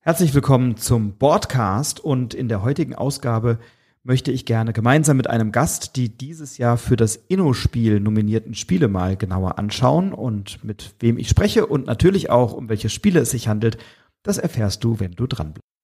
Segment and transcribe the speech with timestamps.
[0.00, 3.58] Herzlich willkommen zum Boardcast und in der heutigen Ausgabe
[4.04, 8.86] möchte ich gerne gemeinsam mit einem Gast die dieses Jahr für das Inno-Spiel nominierten Spiele
[8.86, 13.30] mal genauer anschauen und mit wem ich spreche und natürlich auch um welche Spiele es
[13.30, 13.76] sich handelt,
[14.22, 15.77] das erfährst du, wenn du dran bleibst.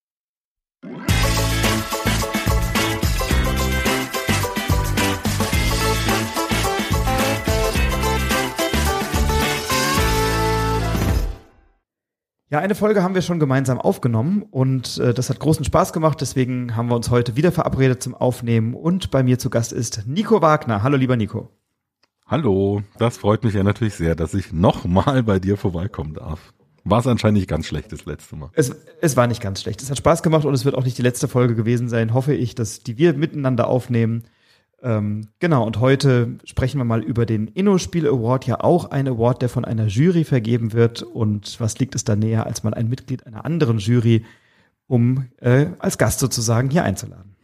[12.51, 16.21] Ja, eine Folge haben wir schon gemeinsam aufgenommen und äh, das hat großen Spaß gemacht.
[16.21, 20.03] Deswegen haben wir uns heute wieder verabredet zum Aufnehmen und bei mir zu Gast ist
[20.05, 20.83] Nico Wagner.
[20.83, 21.49] Hallo, lieber Nico.
[22.27, 26.53] Hallo, das freut mich ja natürlich sehr, dass ich nochmal bei dir vorbeikommen darf.
[26.83, 28.51] War es anscheinend nicht ganz schlecht das letzte Mal.
[28.53, 29.81] Es, es war nicht ganz schlecht.
[29.81, 32.35] Es hat Spaß gemacht und es wird auch nicht die letzte Folge gewesen sein, hoffe
[32.35, 34.23] ich, dass die wir miteinander aufnehmen.
[34.85, 39.41] Ähm, genau, und heute sprechen wir mal über den Inno-Spiel Award, ja auch ein Award,
[39.41, 41.01] der von einer Jury vergeben wird.
[41.01, 44.23] Und was liegt es da näher, als mal ein Mitglied einer anderen Jury,
[44.85, 47.35] um äh, als Gast sozusagen hier einzuladen?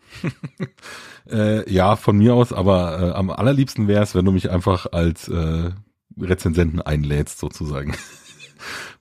[1.32, 4.86] äh, ja, von mir aus, aber äh, am allerliebsten wäre es, wenn du mich einfach
[4.92, 5.72] als äh,
[6.20, 7.96] Rezensenten einlädst, sozusagen.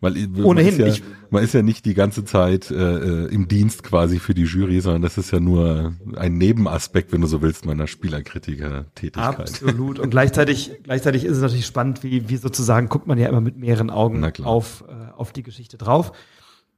[0.03, 3.48] Weil Ohnehin, man ist, ja, man ist ja nicht die ganze Zeit äh, äh, im
[3.48, 7.43] Dienst quasi für die Jury, sondern das ist ja nur ein Nebenaspekt, wenn du so
[7.43, 9.39] willst, meiner Spielerkritiker-Tätigkeit.
[9.39, 9.98] Absolut.
[9.98, 13.59] Und gleichzeitig, gleichzeitig ist es natürlich spannend, wie, wie sozusagen guckt man ja immer mit
[13.59, 16.12] mehreren Augen auf, äh, auf die Geschichte drauf.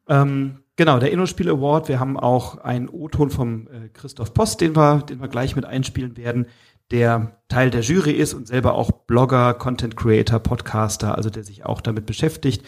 [0.09, 1.89] Ähm, genau, der InnoSpiel Award.
[1.89, 5.65] Wir haben auch einen O-Ton vom äh, Christoph Post, den wir, den wir gleich mit
[5.65, 6.47] einspielen werden
[6.91, 11.65] der Teil der Jury ist und selber auch Blogger, Content Creator, Podcaster, also der sich
[11.65, 12.65] auch damit beschäftigt.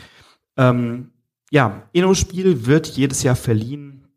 [0.57, 1.13] Ähm,
[1.51, 4.09] ja, Inno-Spiel wird jedes Jahr verliehen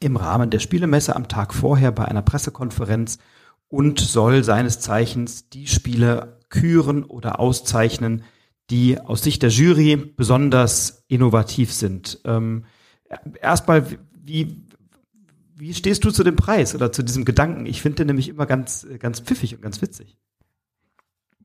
[0.00, 3.18] im Rahmen der Spielemesse am Tag vorher bei einer Pressekonferenz
[3.68, 8.22] und soll seines Zeichens die Spiele küren oder auszeichnen,
[8.70, 12.20] die aus Sicht der Jury besonders innovativ sind.
[12.24, 12.64] Ähm,
[13.40, 14.64] erstmal, wie,
[15.56, 17.66] wie stehst du zu dem Preis oder zu diesem Gedanken?
[17.66, 20.16] Ich finde den nämlich immer ganz, ganz pfiffig und ganz witzig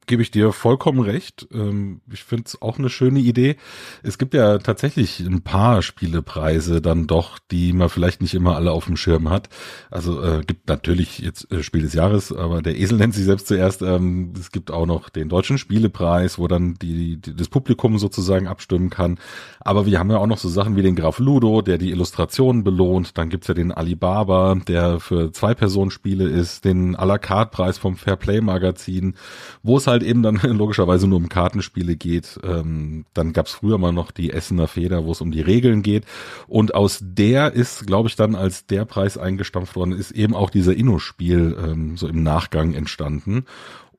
[0.06, 1.48] gebe ich dir vollkommen recht.
[1.54, 3.56] Ähm, ich finde es auch eine schöne Idee.
[4.02, 8.72] Es gibt ja tatsächlich ein paar Spielepreise dann doch, die man vielleicht nicht immer alle
[8.72, 9.50] auf dem Schirm hat.
[9.92, 13.48] Also äh, gibt natürlich jetzt äh, Spiel des Jahres, aber der Esel nennt sich selbst
[13.48, 13.82] zuerst.
[13.82, 18.48] Ähm, es gibt auch noch den deutschen Spielepreis, wo dann die, die, das Publikum sozusagen
[18.48, 19.20] abstimmen kann.
[19.60, 22.64] Aber wir haben ja auch noch so Sachen wie den Graf Ludo, der die Illustrationen
[22.64, 23.18] belohnt.
[23.18, 27.96] Dann gibt's ja den Alibaba, der für Zwei-Personen-Spiele ist, den à la carte Preis vom
[27.96, 29.16] Fairplay Magazin,
[29.62, 32.40] wo es halt halt eben dann logischerweise nur um Kartenspiele geht.
[32.44, 35.82] Ähm, dann gab es früher mal noch die Essener Feder, wo es um die Regeln
[35.82, 36.06] geht.
[36.48, 40.50] Und aus der ist, glaube ich, dann als der Preis eingestampft worden, ist eben auch
[40.50, 43.46] dieser Inno-Spiel ähm, so im Nachgang entstanden.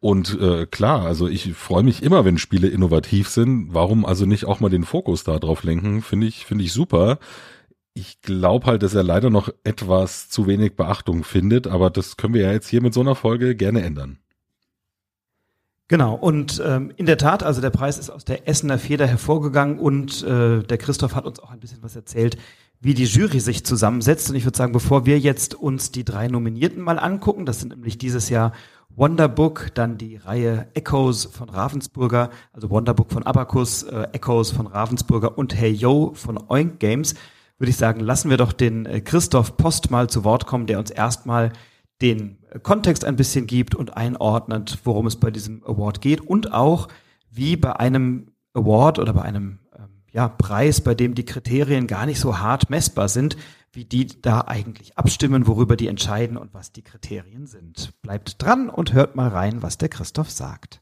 [0.05, 3.73] Und äh, klar, also ich freue mich immer, wenn Spiele innovativ sind.
[3.73, 6.03] Warum also nicht auch mal den Fokus da lenken?
[6.03, 7.19] Finde ich, finde ich super.
[7.95, 12.35] Ich glaube halt, dass er leider noch etwas zu wenig Beachtung findet, aber das können
[12.35, 14.19] wir ja jetzt hier mit so einer Folge gerne ändern.
[15.89, 19.79] Genau, und ähm, in der Tat, also der Preis ist aus der Essener Feder hervorgegangen
[19.79, 22.39] und äh, der Christoph hat uns auch ein bisschen was erzählt,
[22.81, 24.31] wie die Jury sich zusammensetzt.
[24.31, 27.69] Und ich würde sagen, bevor wir jetzt uns die drei Nominierten mal angucken, das sind
[27.69, 28.53] nämlich dieses Jahr
[28.97, 35.37] Wonderbook, dann die Reihe Echoes von Ravensburger, also Wonderbook von Abacus, äh, Echoes von Ravensburger
[35.37, 37.15] und Hey Yo von Oink Games,
[37.59, 40.79] würde ich sagen, lassen wir doch den äh, Christoph Post mal zu Wort kommen, der
[40.79, 41.53] uns erstmal
[42.01, 46.89] den Kontext ein bisschen gibt und einordnet, worum es bei diesem Award geht und auch
[47.31, 52.07] wie bei einem Award oder bei einem ähm, ja, Preis, bei dem die Kriterien gar
[52.07, 53.37] nicht so hart messbar sind,
[53.73, 57.93] wie die da eigentlich abstimmen, worüber die entscheiden und was die Kriterien sind.
[58.03, 60.81] Bleibt dran und hört mal rein, was der Christoph sagt.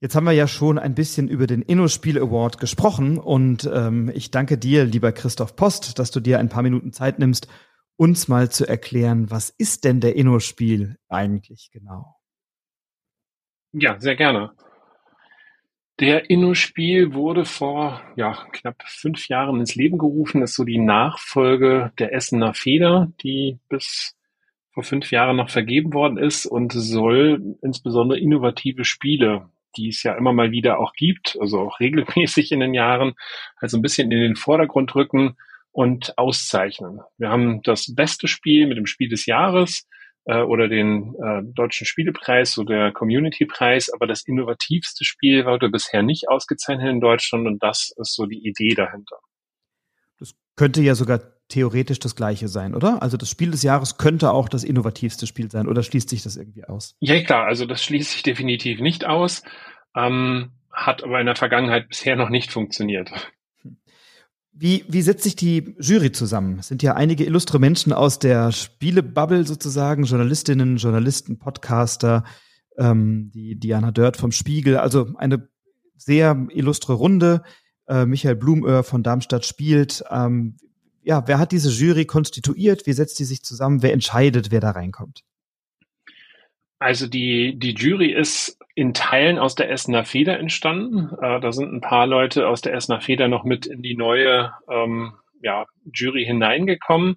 [0.00, 4.30] Jetzt haben wir ja schon ein bisschen über den InnoSpiel Award gesprochen und ähm, ich
[4.30, 7.48] danke dir, lieber Christoph Post, dass du dir ein paar Minuten Zeit nimmst,
[7.96, 12.14] uns mal zu erklären, was ist denn der InnoSpiel eigentlich genau?
[13.72, 14.52] Ja, sehr gerne.
[15.98, 21.92] Der InnoSpiel wurde vor ja, knapp fünf Jahren ins Leben gerufen, ist so die Nachfolge
[21.98, 24.16] der Essener Feder, die bis
[24.70, 30.14] vor fünf Jahren noch vergeben worden ist und soll insbesondere innovative Spiele die es ja
[30.14, 33.14] immer mal wieder auch gibt, also auch regelmäßig in den Jahren,
[33.56, 35.36] also ein bisschen in den Vordergrund rücken
[35.70, 37.00] und auszeichnen.
[37.18, 39.86] Wir haben das beste Spiel mit dem Spiel des Jahres
[40.24, 46.02] äh, oder den äh, deutschen Spielepreis oder der Community-Preis, aber das innovativste Spiel wurde bisher
[46.02, 49.18] nicht ausgezeichnet in Deutschland und das ist so die Idee dahinter.
[50.18, 53.02] Das könnte ja sogar theoretisch das gleiche sein, oder?
[53.02, 56.36] Also das Spiel des Jahres könnte auch das innovativste Spiel sein, oder schließt sich das
[56.36, 56.94] irgendwie aus?
[57.00, 59.42] Ja, klar, also das schließt sich definitiv nicht aus.
[59.96, 63.10] Ähm, hat aber in der Vergangenheit bisher noch nicht funktioniert.
[64.52, 66.58] Wie, wie setzt sich die Jury zusammen?
[66.58, 72.24] Es sind ja einige illustre Menschen aus der Spielebubble sozusagen, Journalistinnen, Journalisten, Podcaster,
[72.76, 75.48] ähm, die Diana Dört vom Spiegel, also eine
[75.96, 77.42] sehr illustre Runde.
[77.86, 80.04] Äh, Michael Blumöhr von Darmstadt spielt.
[80.10, 80.56] Ähm,
[81.08, 82.86] ja, wer hat diese Jury konstituiert?
[82.86, 83.82] Wie setzt die sich zusammen?
[83.82, 85.22] Wer entscheidet, wer da reinkommt?
[86.78, 91.16] Also die, die Jury ist in Teilen aus der Essener Feder entstanden.
[91.22, 94.52] Äh, da sind ein paar Leute aus der Essener Feder noch mit in die neue
[94.70, 97.16] ähm, ja, Jury hineingekommen.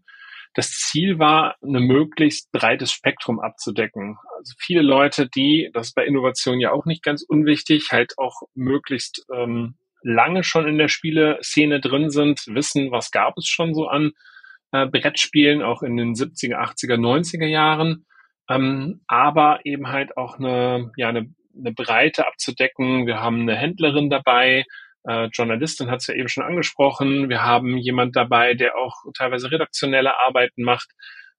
[0.53, 4.17] Das Ziel war, ein möglichst breites Spektrum abzudecken.
[4.37, 8.41] Also viele Leute, die, das ist bei Innovation ja auch nicht ganz unwichtig, halt auch
[8.55, 13.88] möglichst ähm, lange schon in der Spieleszene drin sind, wissen, was gab es schon so
[13.88, 14.12] an
[14.71, 18.06] äh, Brettspielen, auch in den 70er, 80er, 90er Jahren
[18.51, 23.07] ähm, aber eben halt auch eine, ja, eine, eine Breite abzudecken.
[23.07, 24.65] Wir haben eine Händlerin dabei,
[25.03, 27.30] äh, Journalistin hat es ja eben schon angesprochen.
[27.30, 30.89] Wir haben jemand dabei, der auch teilweise redaktionelle Arbeiten macht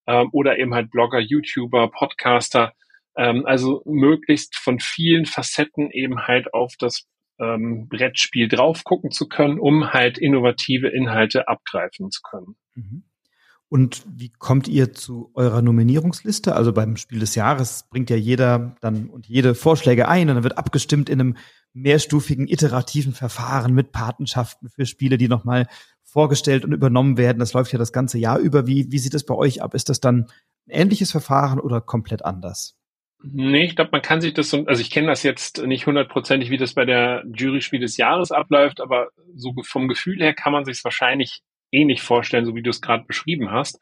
[0.07, 2.73] äh, oder eben halt Blogger, YouTuber, Podcaster.
[3.17, 7.07] Ähm, also möglichst von vielen Facetten eben halt auf das
[7.43, 12.57] ähm, Brettspiel drauf gucken zu können, um halt innovative Inhalte abgreifen zu können.
[12.75, 13.03] Mhm.
[13.69, 16.55] Und wie kommt ihr zu eurer Nominierungsliste?
[16.55, 20.45] Also beim Spiel des Jahres bringt ja jeder dann und jede Vorschläge ein und dann
[20.45, 21.37] wird abgestimmt in einem
[21.73, 25.69] mehrstufigen iterativen Verfahren mit Patenschaften für Spiele, die nochmal
[26.03, 27.39] vorgestellt und übernommen werden.
[27.39, 28.67] Das läuft ja das ganze Jahr über.
[28.67, 29.75] Wie, wie sieht es bei euch ab?
[29.75, 30.27] Ist das dann
[30.67, 32.77] ein ähnliches Verfahren oder komplett anders?
[33.25, 36.51] Nee, ich glaube, man kann sich das so, also ich kenne das jetzt nicht hundertprozentig,
[36.51, 40.53] wie das bei der Jury Spiel des Jahres abläuft, aber so vom Gefühl her kann
[40.53, 43.79] man sich es wahrscheinlich ähnlich vorstellen, so wie du es gerade beschrieben hast.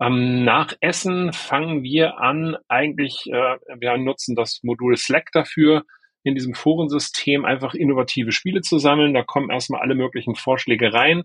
[0.00, 5.84] Ähm, nach Essen fangen wir an, eigentlich, äh, wir nutzen das Modul Slack dafür,
[6.24, 9.14] in diesem Forensystem einfach innovative Spiele zu sammeln.
[9.14, 11.24] Da kommen erstmal alle möglichen Vorschläge rein,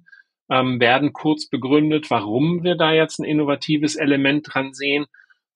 [0.51, 5.05] ähm, werden kurz begründet, warum wir da jetzt ein innovatives Element dran sehen.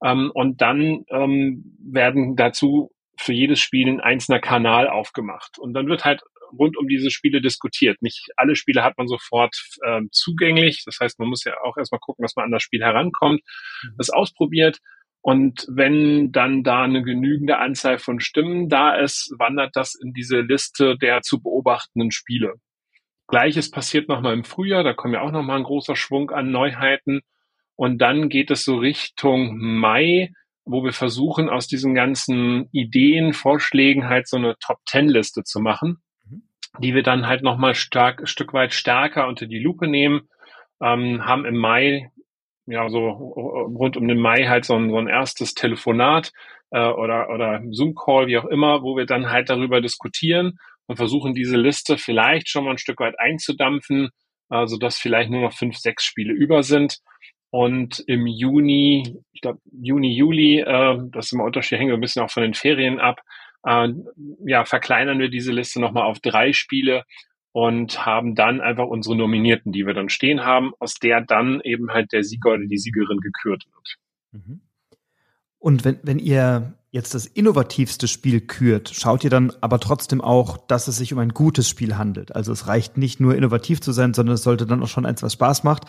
[0.04, 5.58] Ähm, und dann ähm, werden dazu für jedes Spiel ein einzelner Kanal aufgemacht.
[5.60, 6.22] Und dann wird halt
[6.58, 8.02] rund um diese Spiele diskutiert.
[8.02, 9.56] Nicht alle Spiele hat man sofort
[9.86, 10.84] ähm, zugänglich.
[10.86, 13.42] Das heißt, man muss ja auch erstmal gucken, dass man an das Spiel herankommt,
[13.84, 13.96] mhm.
[13.98, 14.80] das ausprobiert.
[15.22, 20.42] Und wenn dann da eine genügende Anzahl von Stimmen da ist, wandert das in diese
[20.42, 22.56] Liste der zu beobachtenden Spiele.
[23.28, 27.22] Gleiches passiert nochmal im Frühjahr, da kommt ja auch nochmal ein großer Schwung an Neuheiten.
[27.76, 30.32] Und dann geht es so Richtung Mai,
[30.66, 36.02] wo wir versuchen, aus diesen ganzen Ideen, Vorschlägen halt so eine Top-Ten-Liste zu machen
[36.80, 40.28] die wir dann halt nochmal stark, Stück weit stärker unter die Lupe nehmen,
[40.82, 42.12] ähm, haben im Mai,
[42.66, 46.32] ja, so rund um den Mai halt so ein, so ein erstes Telefonat
[46.72, 51.34] äh, oder, oder Zoom-Call, wie auch immer, wo wir dann halt darüber diskutieren und versuchen,
[51.34, 54.10] diese Liste vielleicht schon mal ein Stück weit einzudampfen,
[54.50, 57.00] äh, sodass vielleicht nur noch fünf, sechs Spiele über sind.
[57.54, 62.24] Und im Juni, ich glaube Juni, Juli, äh, das ist immer Unterschied, hängt ein bisschen
[62.24, 63.22] auch von den Ferien ab,
[63.64, 63.90] äh,
[64.44, 67.04] ja, verkleinern wir diese Liste nochmal auf drei Spiele
[67.52, 71.92] und haben dann einfach unsere Nominierten, die wir dann stehen haben, aus der dann eben
[71.92, 73.98] halt der Sieger oder die Siegerin gekürt wird.
[74.32, 74.62] Mhm.
[75.60, 80.58] Und wenn, wenn ihr jetzt das innovativste Spiel kürt, schaut ihr dann aber trotzdem auch,
[80.58, 82.36] dass es sich um ein gutes Spiel handelt.
[82.36, 85.22] Also es reicht nicht nur innovativ zu sein, sondern es sollte dann auch schon eins,
[85.22, 85.86] was Spaß macht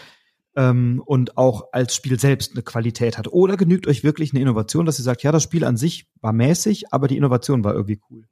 [0.56, 3.28] ähm, und auch als Spiel selbst eine Qualität hat?
[3.28, 6.32] Oder genügt euch wirklich eine Innovation, dass ihr sagt, ja, das Spiel an sich war
[6.32, 8.24] mäßig, aber die Innovation war irgendwie cool?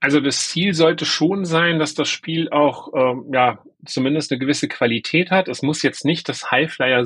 [0.00, 4.68] Also das Ziel sollte schon sein, dass das Spiel auch ähm, ja zumindest eine gewisse
[4.68, 5.48] Qualität hat.
[5.48, 7.04] Es muss jetzt nicht das Highflyer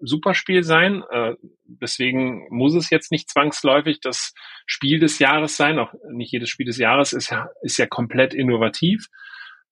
[0.00, 1.02] Superspiel sein.
[1.10, 4.34] Äh, deswegen muss es jetzt nicht zwangsläufig das
[4.66, 5.78] Spiel des Jahres sein.
[5.78, 9.08] Auch nicht jedes Spiel des Jahres ist ja, ist ja komplett innovativ.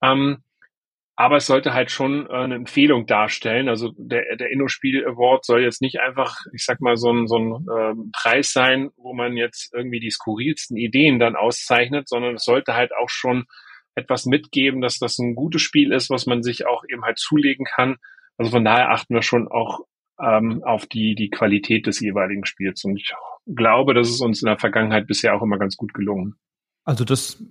[0.02, 0.42] Ähm,
[1.16, 3.70] aber es sollte halt schon äh, eine Empfehlung darstellen.
[3.70, 7.38] Also der, der InnoSpiel Award soll jetzt nicht einfach, ich sag mal, so ein, so
[7.38, 12.44] ein äh, Preis sein, wo man jetzt irgendwie die skurrilsten Ideen dann auszeichnet, sondern es
[12.44, 13.46] sollte halt auch schon
[13.94, 17.64] etwas mitgeben, dass das ein gutes Spiel ist, was man sich auch eben halt zulegen
[17.64, 17.96] kann.
[18.36, 19.80] Also von daher achten wir schon auch
[20.20, 22.84] ähm, auf die, die Qualität des jeweiligen Spiels.
[22.84, 23.14] Und ich
[23.46, 26.34] glaube, das ist uns in der Vergangenheit bisher auch immer ganz gut gelungen.
[26.84, 27.42] Also das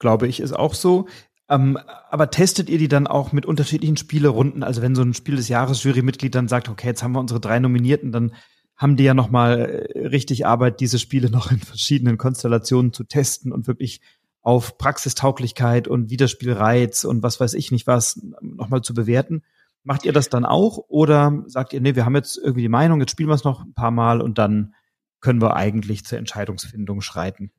[0.00, 1.06] glaube ich ist auch so.
[1.48, 1.78] Ähm,
[2.10, 4.62] aber testet ihr die dann auch mit unterschiedlichen Spielerunden?
[4.62, 7.40] Also wenn so ein Spiel des Jahres Jurymitglied dann sagt, okay, jetzt haben wir unsere
[7.40, 8.32] drei Nominierten, dann
[8.76, 13.04] haben die ja noch mal äh, richtig Arbeit, diese Spiele noch in verschiedenen Konstellationen zu
[13.04, 14.00] testen und wirklich
[14.40, 19.42] auf Praxistauglichkeit und Wiederspielreiz und was weiß ich nicht was noch mal zu bewerten.
[19.82, 23.00] Macht ihr das dann auch oder sagt ihr, nee, wir haben jetzt irgendwie die Meinung,
[23.00, 24.74] jetzt spielen wir es noch ein paar Mal und dann
[25.20, 27.52] können wir eigentlich zur Entscheidungsfindung schreiten?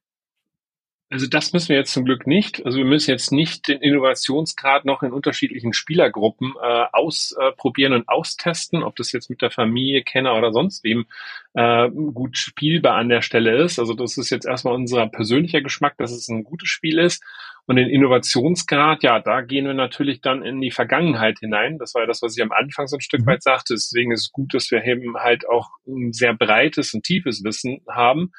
[1.12, 2.66] Also das müssen wir jetzt zum Glück nicht.
[2.66, 8.82] Also wir müssen jetzt nicht den Innovationsgrad noch in unterschiedlichen Spielergruppen äh, ausprobieren und austesten,
[8.82, 11.06] ob das jetzt mit der Familie, Kenner oder sonst wem
[11.54, 13.78] äh, gut spielbar an der Stelle ist.
[13.78, 17.24] Also das ist jetzt erstmal unser persönlicher Geschmack, dass es ein gutes Spiel ist.
[17.68, 21.78] Und den Innovationsgrad, ja, da gehen wir natürlich dann in die Vergangenheit hinein.
[21.78, 23.28] Das war ja das, was ich am Anfang so ein Stück mhm.
[23.28, 23.76] weit sagte.
[23.76, 27.82] Deswegen ist es gut, dass wir eben halt auch ein sehr breites und tiefes Wissen
[27.88, 28.32] haben.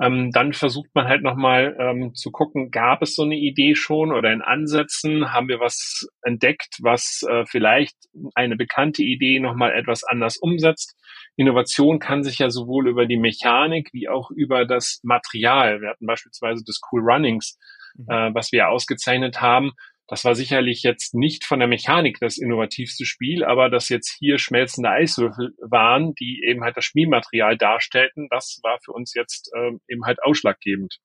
[0.00, 4.12] Ähm, dann versucht man halt nochmal ähm, zu gucken, gab es so eine Idee schon
[4.12, 7.96] oder in Ansätzen, haben wir was entdeckt, was äh, vielleicht
[8.34, 10.94] eine bekannte Idee nochmal etwas anders umsetzt.
[11.36, 16.06] Innovation kann sich ja sowohl über die Mechanik wie auch über das Material, wir hatten
[16.06, 17.58] beispielsweise das Cool Runnings,
[17.96, 18.06] mhm.
[18.08, 19.72] äh, was wir ausgezeichnet haben,
[20.08, 24.38] das war sicherlich jetzt nicht von der Mechanik das innovativste Spiel, aber dass jetzt hier
[24.38, 29.80] schmelzende Eiswürfel waren, die eben halt das Spielmaterial darstellten, das war für uns jetzt ähm,
[29.86, 30.96] eben halt ausschlaggebend.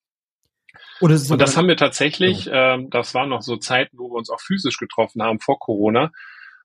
[1.02, 4.30] Und, und das haben wir tatsächlich, äh, das waren noch so Zeiten, wo wir uns
[4.30, 6.12] auch physisch getroffen haben vor Corona.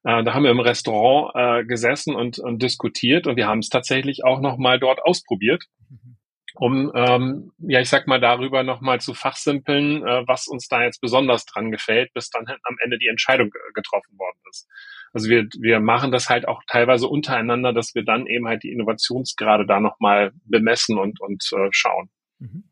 [0.05, 3.69] Äh, da haben wir im Restaurant äh, gesessen und, und diskutiert und wir haben es
[3.69, 5.65] tatsächlich auch noch mal dort ausprobiert.
[6.55, 11.01] Um, ähm, ja, ich sag mal, darüber nochmal zu fachsimpeln, äh, was uns da jetzt
[11.01, 14.67] besonders dran gefällt, bis dann am Ende die Entscheidung getroffen worden ist.
[15.13, 18.73] Also wir, wir machen das halt auch teilweise untereinander, dass wir dann eben halt die
[18.73, 22.11] Innovationsgrade da nochmal bemessen und, und äh, schauen.
[22.39, 22.65] Mhm.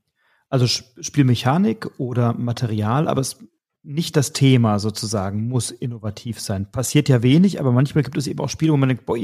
[0.49, 3.45] Also Spielmechanik oder Material, aber es
[3.83, 6.71] nicht das Thema sozusagen muss innovativ sein.
[6.71, 9.16] Passiert ja wenig, aber manchmal gibt es eben auch Spiele, wo man denkt, boah,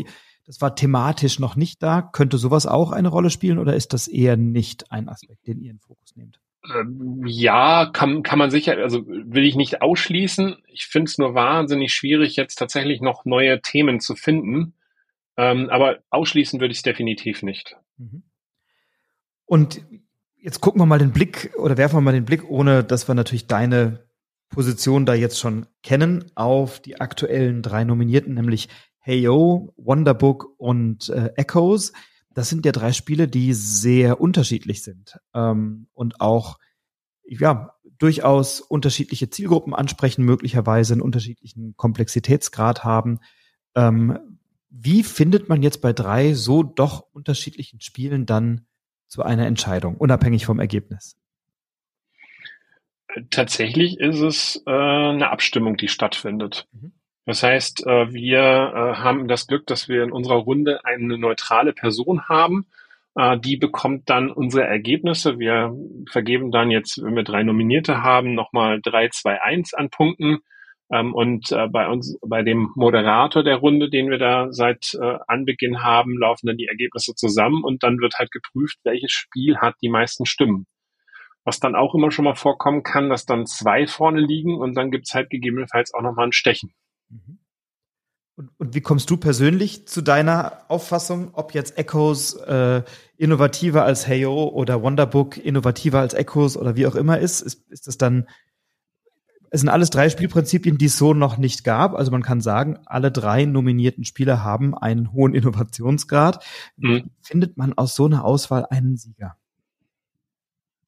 [0.44, 2.02] das war thematisch noch nicht da.
[2.02, 5.70] Könnte sowas auch eine Rolle spielen oder ist das eher nicht ein Aspekt, den ihr
[5.70, 6.40] in Fokus nehmt?
[6.74, 10.56] Ähm, ja, kann, kann man sicher, also will ich nicht ausschließen.
[10.66, 14.74] Ich finde es nur wahnsinnig schwierig, jetzt tatsächlich noch neue Themen zu finden.
[15.36, 17.76] Ähm, aber ausschließen würde ich es definitiv nicht.
[17.96, 18.22] Mhm.
[19.44, 19.82] Und
[20.36, 23.14] jetzt gucken wir mal den Blick oder werfen wir mal den Blick, ohne dass wir
[23.14, 24.04] natürlich deine
[24.48, 28.68] Position da jetzt schon kennen, auf die aktuellen drei Nominierten, nämlich
[29.02, 31.92] Heyo, Wonderbook und äh, Echoes.
[32.34, 36.58] Das sind ja drei Spiele, die sehr unterschiedlich sind ähm, und auch
[37.24, 43.20] ja durchaus unterschiedliche Zielgruppen ansprechen, möglicherweise einen unterschiedlichen Komplexitätsgrad haben.
[43.74, 44.18] Ähm,
[44.70, 48.66] wie findet man jetzt bei drei so doch unterschiedlichen Spielen dann
[49.08, 51.18] zu einer Entscheidung, unabhängig vom Ergebnis?
[53.30, 56.66] Tatsächlich ist es äh, eine Abstimmung, die stattfindet.
[56.72, 56.92] Mhm.
[57.24, 61.72] Das heißt, äh, wir äh, haben das Glück, dass wir in unserer Runde eine neutrale
[61.72, 62.66] Person haben.
[63.14, 65.38] Äh, die bekommt dann unsere Ergebnisse.
[65.38, 65.72] Wir
[66.10, 70.38] vergeben dann jetzt, wenn wir drei Nominierte haben, nochmal 3, 2, 1 an Punkten.
[70.90, 76.18] Ähm, und bei uns, bei dem Moderator der Runde, den wir da seit Anbeginn haben,
[76.18, 80.26] laufen dann die Ergebnisse zusammen und dann wird halt geprüft, welches Spiel hat die meisten
[80.26, 80.66] Stimmen.
[81.44, 84.90] Was dann auch immer schon mal vorkommen kann, dass dann zwei vorne liegen und dann
[84.90, 86.74] gibt's halt gegebenenfalls auch nochmal ein Stechen.
[87.12, 87.38] Mhm.
[88.34, 92.82] Und, und, wie kommst du persönlich zu deiner Auffassung, ob jetzt Echoes äh,
[93.18, 97.42] innovativer als Heyo oder Wonderbook innovativer als Echoes oder wie auch immer ist?
[97.42, 98.26] Ist, ist das dann,
[99.50, 101.94] es sind alles drei Spielprinzipien, die es so noch nicht gab.
[101.94, 106.42] Also man kann sagen, alle drei nominierten Spieler haben einen hohen Innovationsgrad.
[106.78, 107.10] Wie mhm.
[107.20, 109.36] findet man aus so einer Auswahl einen Sieger?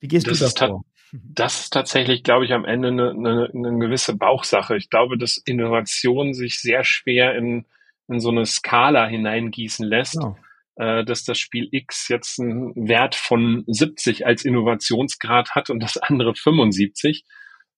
[0.00, 0.84] Wie gehst das du davor?
[1.34, 4.76] das ist tatsächlich, glaube ich, am Ende eine, eine, eine gewisse Bauchsache.
[4.76, 7.66] Ich glaube, dass Innovation sich sehr schwer in,
[8.08, 10.16] in so eine Skala hineingießen lässt.
[10.16, 10.36] Ja.
[10.76, 15.96] Äh, dass das Spiel X jetzt einen Wert von 70 als Innovationsgrad hat und das
[15.98, 17.24] andere 75.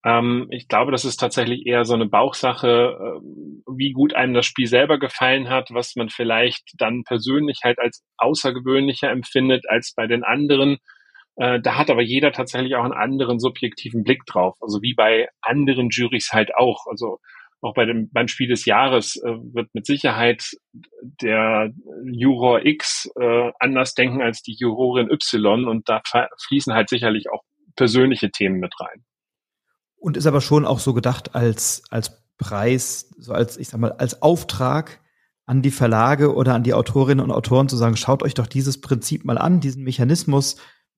[0.02, 3.20] Ähm, ich glaube, das ist tatsächlich eher so eine Bauchsache, äh,
[3.76, 8.02] wie gut einem das Spiel selber gefallen hat, was man vielleicht dann persönlich halt als
[8.16, 10.78] außergewöhnlicher empfindet als bei den anderen
[11.36, 14.56] äh, da hat aber jeder tatsächlich auch einen anderen subjektiven Blick drauf.
[14.60, 16.86] Also wie bei anderen Jurys halt auch.
[16.86, 17.18] Also
[17.60, 20.50] auch bei dem, beim Spiel des Jahres äh, wird mit Sicherheit
[21.02, 21.70] der
[22.04, 26.02] Juror X äh, anders denken als die Jurorin Y und da
[26.46, 27.42] fließen halt sicherlich auch
[27.76, 29.04] persönliche Themen mit rein.
[29.98, 33.92] Und ist aber schon auch so gedacht als, als Preis, so als, ich sag mal,
[33.92, 35.00] als Auftrag
[35.46, 38.80] an die Verlage oder an die Autorinnen und Autoren zu sagen, schaut euch doch dieses
[38.80, 40.56] Prinzip mal an, diesen Mechanismus,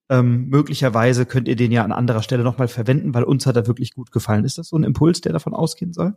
[0.09, 3.67] ähm, möglicherweise könnt ihr den ja an anderer Stelle nochmal verwenden, weil uns hat er
[3.67, 4.43] wirklich gut gefallen.
[4.43, 6.15] Ist das so ein Impuls, der davon ausgehen soll?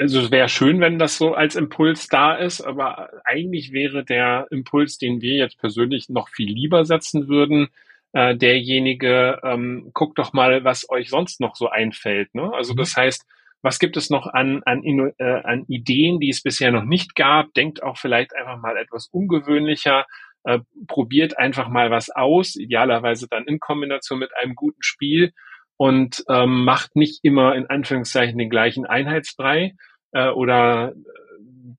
[0.00, 4.48] Also es wäre schön, wenn das so als Impuls da ist, aber eigentlich wäre der
[4.50, 7.68] Impuls, den wir jetzt persönlich noch viel lieber setzen würden,
[8.12, 12.34] äh, derjenige, ähm, guckt doch mal, was euch sonst noch so einfällt.
[12.34, 12.50] Ne?
[12.54, 12.78] Also mhm.
[12.78, 13.26] das heißt,
[13.62, 14.82] was gibt es noch an, an,
[15.18, 17.52] äh, an Ideen, die es bisher noch nicht gab?
[17.54, 20.06] Denkt auch vielleicht einfach mal etwas ungewöhnlicher
[20.46, 25.32] äh, probiert einfach mal was aus, idealerweise dann in Kombination mit einem guten Spiel
[25.76, 29.74] und ähm, macht nicht immer in Anführungszeichen den gleichen Einheitsbrei
[30.12, 30.94] äh, oder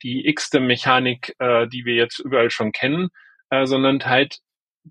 [0.04, 3.08] die x-te Mechanik, äh, die wir jetzt überall schon kennen,
[3.50, 4.40] äh, sondern halt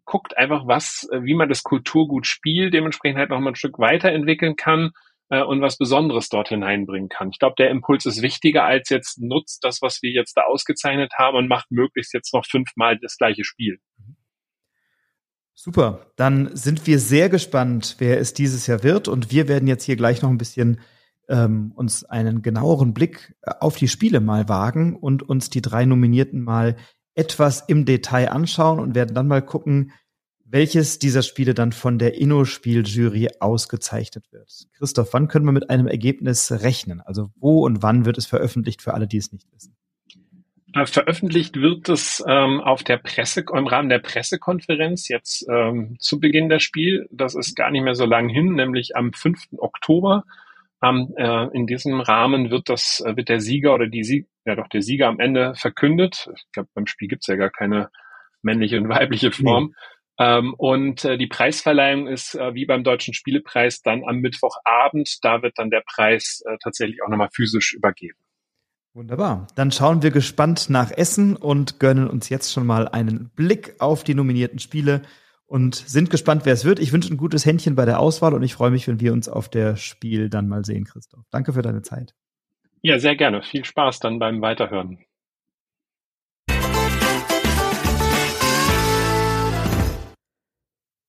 [0.07, 3.79] guckt einfach, was, äh, wie man das Kulturgut spielt, dementsprechend halt noch mal ein Stück
[3.79, 4.93] weiterentwickeln kann
[5.29, 7.31] äh, und was Besonderes dort hineinbringen kann.
[7.31, 11.13] Ich glaube, der Impuls ist wichtiger als jetzt nutzt das, was wir jetzt da ausgezeichnet
[11.19, 13.79] haben und macht möglichst jetzt noch fünfmal das gleiche Spiel.
[15.55, 19.85] Super, dann sind wir sehr gespannt, wer es dieses Jahr wird und wir werden jetzt
[19.85, 20.81] hier gleich noch ein bisschen
[21.29, 25.85] ähm, uns einen genaueren Blick äh, auf die Spiele mal wagen und uns die drei
[25.85, 26.77] Nominierten mal
[27.15, 29.93] etwas im Detail anschauen und werden dann mal gucken,
[30.49, 34.67] welches dieser Spiele dann von der Inno-Spiel-Jury ausgezeichnet wird.
[34.79, 37.01] Christoph, wann können wir mit einem Ergebnis rechnen?
[37.01, 39.77] Also wo und wann wird es veröffentlicht für alle, die es nicht wissen?
[40.73, 46.21] Äh, veröffentlicht wird es ähm, auf der Presse, im Rahmen der Pressekonferenz jetzt ähm, zu
[46.21, 47.09] Beginn der Spiel.
[47.11, 49.49] Das ist gar nicht mehr so lang hin, nämlich am 5.
[49.59, 50.25] Oktober.
[50.83, 54.55] Ähm, äh, in diesem Rahmen wird das, äh, wird der Sieger oder die Sieg, ja
[54.55, 56.29] doch der Sieger am Ende verkündet.
[56.37, 57.91] Ich glaube, beim Spiel gibt's ja gar keine
[58.43, 59.69] männliche und weibliche Form.
[59.69, 59.75] Nee.
[60.19, 65.19] Ähm, und äh, die Preisverleihung ist äh, wie beim Deutschen Spielepreis dann am Mittwochabend.
[65.23, 68.19] Da wird dann der Preis äh, tatsächlich auch nochmal physisch übergeben.
[68.95, 69.47] Wunderbar.
[69.57, 74.05] Dann schauen wir gespannt nach Essen und gönnen uns jetzt schon mal einen Blick auf
[74.05, 75.03] die nominierten Spiele
[75.45, 76.79] und sind gespannt, wer es wird.
[76.79, 79.29] Ich wünsche ein gutes Händchen bei der Auswahl und ich freue mich, wenn wir uns
[79.29, 81.25] auf der Spiel dann mal sehen, Christoph.
[81.31, 82.15] Danke für deine Zeit.
[82.81, 83.43] Ja, sehr gerne.
[83.43, 85.06] Viel Spaß dann beim Weiterhören.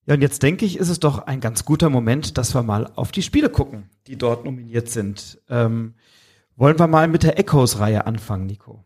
[0.08, 2.90] Ja, und jetzt denke ich, ist es doch ein ganz guter Moment, dass wir mal
[2.96, 5.40] auf die Spiele gucken, die dort nominiert sind.
[5.50, 5.96] Ähm,
[6.56, 8.84] wollen wir mal mit der Echoes-Reihe anfangen, Nico?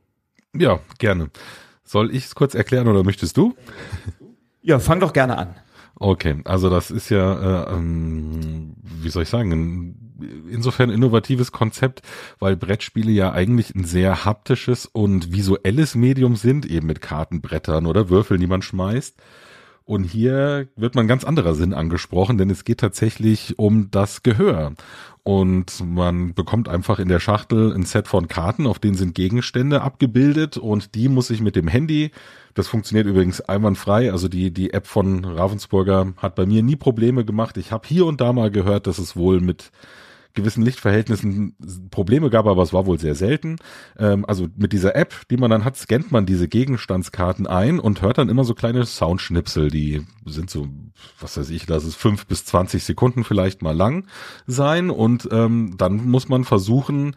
[0.55, 1.29] Ja, gerne.
[1.83, 3.55] Soll ich es kurz erklären oder möchtest du?
[4.63, 5.55] Ja, fang doch gerne an.
[5.95, 12.01] Okay, also das ist ja, äh, ähm, wie soll ich sagen, ein insofern innovatives Konzept,
[12.39, 18.09] weil Brettspiele ja eigentlich ein sehr haptisches und visuelles Medium sind, eben mit Kartenbrettern oder
[18.09, 19.21] Würfeln, die man schmeißt.
[19.85, 24.73] Und hier wird man ganz anderer Sinn angesprochen, denn es geht tatsächlich um das Gehör.
[25.23, 29.81] Und man bekommt einfach in der Schachtel ein Set von Karten, auf denen sind Gegenstände
[29.81, 32.11] abgebildet und die muss ich mit dem Handy
[32.53, 34.11] das funktioniert übrigens einwandfrei.
[34.11, 37.57] Also die, die App von Ravensburger hat bei mir nie Probleme gemacht.
[37.57, 39.71] Ich habe hier und da mal gehört, dass es wohl mit
[40.33, 41.55] gewissen Lichtverhältnissen
[41.89, 43.57] Probleme gab, aber es war wohl sehr selten.
[43.97, 48.01] Ähm, also mit dieser App, die man dann hat, scannt man diese Gegenstandskarten ein und
[48.01, 50.67] hört dann immer so kleine Soundschnipsel, die sind so,
[51.19, 54.05] was weiß ich, lass es fünf bis zwanzig Sekunden vielleicht mal lang
[54.47, 57.15] sein und ähm, dann muss man versuchen,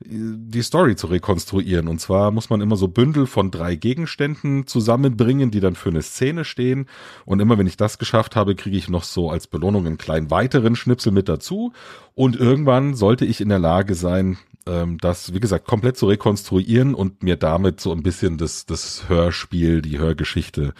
[0.00, 1.88] die Story zu rekonstruieren.
[1.88, 6.02] Und zwar muss man immer so Bündel von drei Gegenständen zusammenbringen, die dann für eine
[6.02, 6.86] Szene stehen.
[7.24, 10.30] Und immer wenn ich das geschafft habe, kriege ich noch so als Belohnung einen kleinen
[10.30, 11.72] weiteren Schnipsel mit dazu.
[12.14, 16.94] Und irgendwann sollte ich in der Lage sein, ähm, das, wie gesagt, komplett zu rekonstruieren
[16.94, 20.74] und mir damit so ein bisschen das, das Hörspiel, die Hörgeschichte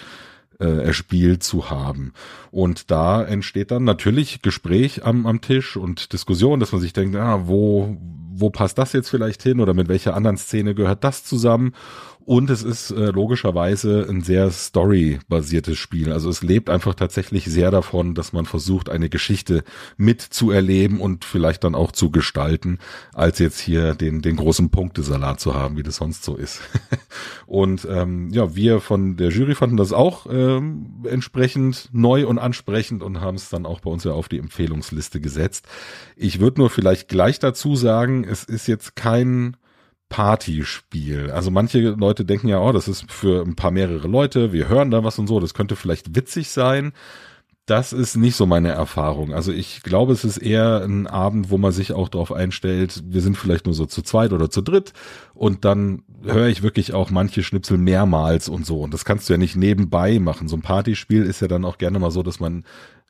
[0.59, 2.13] äh, erspielt zu haben.
[2.51, 7.17] Und da entsteht dann natürlich Gespräch am, am Tisch und Diskussion, dass man sich denkt,
[7.17, 11.25] ah, wo, wo passt das jetzt vielleicht hin oder mit welcher anderen Szene gehört das
[11.25, 11.75] zusammen?
[12.27, 16.13] Und es ist äh, logischerweise ein sehr story-basiertes Spiel.
[16.13, 19.63] Also es lebt einfach tatsächlich sehr davon, dass man versucht, eine Geschichte
[19.97, 22.81] mitzuerleben und vielleicht dann auch zu gestalten,
[23.15, 26.63] als jetzt hier den, den großen Punktesalat zu haben, wie das sonst so ist.
[27.47, 33.05] und ähm, ja, wir von der Jury fanden das auch ähm, entsprechend neu und ansprechend
[33.05, 35.69] und haben es dann auch bei uns ja auf die Empfehlungsliste gesetzt.
[36.17, 39.57] Ich würde nur vielleicht gleich dazu sagen, es ist jetzt kein
[40.09, 41.31] Partyspiel.
[41.31, 44.91] Also manche Leute denken ja, oh, das ist für ein paar mehrere Leute, wir hören
[44.91, 46.93] da was und so, das könnte vielleicht witzig sein.
[47.67, 49.35] Das ist nicht so meine Erfahrung.
[49.35, 53.21] Also ich glaube, es ist eher ein Abend, wo man sich auch darauf einstellt, wir
[53.21, 54.93] sind vielleicht nur so zu zweit oder zu dritt
[55.35, 58.83] und dann höre ich wirklich auch manche Schnipsel mehrmals und so.
[58.83, 60.47] Und das kannst du ja nicht nebenbei machen.
[60.47, 62.65] So ein Partyspiel ist ja dann auch gerne mal so, dass man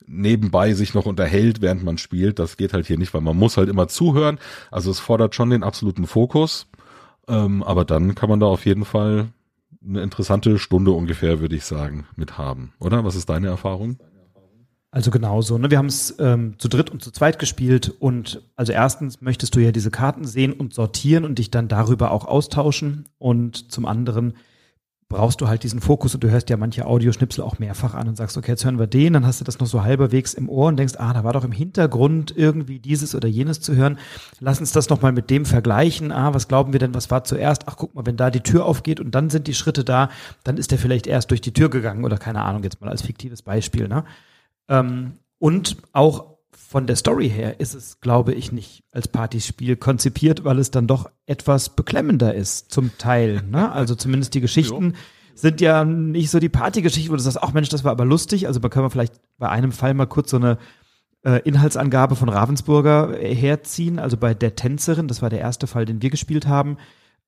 [0.06, 2.38] nebenbei sich noch unterhält, während man spielt.
[2.38, 4.38] Das geht halt hier nicht, weil man muss halt immer zuhören.
[4.70, 6.66] Also es fordert schon den absoluten Fokus.
[7.28, 9.28] Ähm, aber dann kann man da auf jeden Fall
[9.86, 12.72] eine interessante Stunde ungefähr, würde ich sagen, mit haben.
[12.80, 13.04] Oder?
[13.04, 13.98] Was ist deine Erfahrung?
[14.90, 15.58] Also genauso.
[15.58, 15.70] Ne?
[15.70, 19.60] Wir haben es ähm, zu dritt und zu zweit gespielt und also erstens möchtest du
[19.60, 24.34] ja diese Karten sehen und sortieren und dich dann darüber auch austauschen und zum anderen
[25.08, 28.16] brauchst du halt diesen Fokus und du hörst ja manche Audioschnipsel auch mehrfach an und
[28.16, 30.66] sagst, okay, jetzt hören wir den, dann hast du das noch so halberwegs im Ohr
[30.66, 33.98] und denkst, ah, da war doch im Hintergrund irgendwie dieses oder jenes zu hören.
[34.40, 36.10] Lass uns das nochmal mit dem vergleichen.
[36.10, 37.68] Ah, was glauben wir denn, was war zuerst?
[37.68, 40.10] Ach, guck mal, wenn da die Tür aufgeht und dann sind die Schritte da,
[40.42, 43.02] dann ist der vielleicht erst durch die Tür gegangen oder keine Ahnung, jetzt mal als
[43.02, 43.86] fiktives Beispiel.
[43.86, 44.04] Ne?
[44.68, 46.35] Ähm, und auch
[46.68, 50.86] von der Story her ist es, glaube ich, nicht als Partyspiel konzipiert, weil es dann
[50.86, 53.42] doch etwas beklemmender ist, zum Teil.
[53.48, 53.70] Ne?
[53.76, 54.94] Also zumindest die Geschichten
[55.34, 58.46] sind ja nicht so die Partygeschichte, wo du sagst, ach Mensch, das war aber lustig.
[58.46, 60.58] Also man kann man vielleicht bei einem Fall mal kurz so eine
[61.24, 63.98] äh, Inhaltsangabe von Ravensburger äh, herziehen.
[63.98, 66.78] Also bei der Tänzerin, das war der erste Fall, den wir gespielt haben,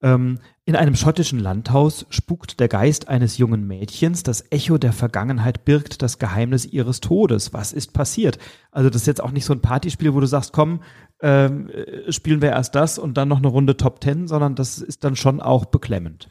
[0.01, 4.23] ähm, in einem schottischen Landhaus spukt der Geist eines jungen Mädchens.
[4.23, 7.53] Das Echo der Vergangenheit birgt das Geheimnis ihres Todes.
[7.53, 8.37] Was ist passiert?
[8.71, 10.81] Also das ist jetzt auch nicht so ein Partyspiel, wo du sagst, komm,
[11.21, 14.77] ähm, äh, spielen wir erst das und dann noch eine Runde Top Ten, sondern das
[14.77, 16.29] ist dann schon auch beklemmend.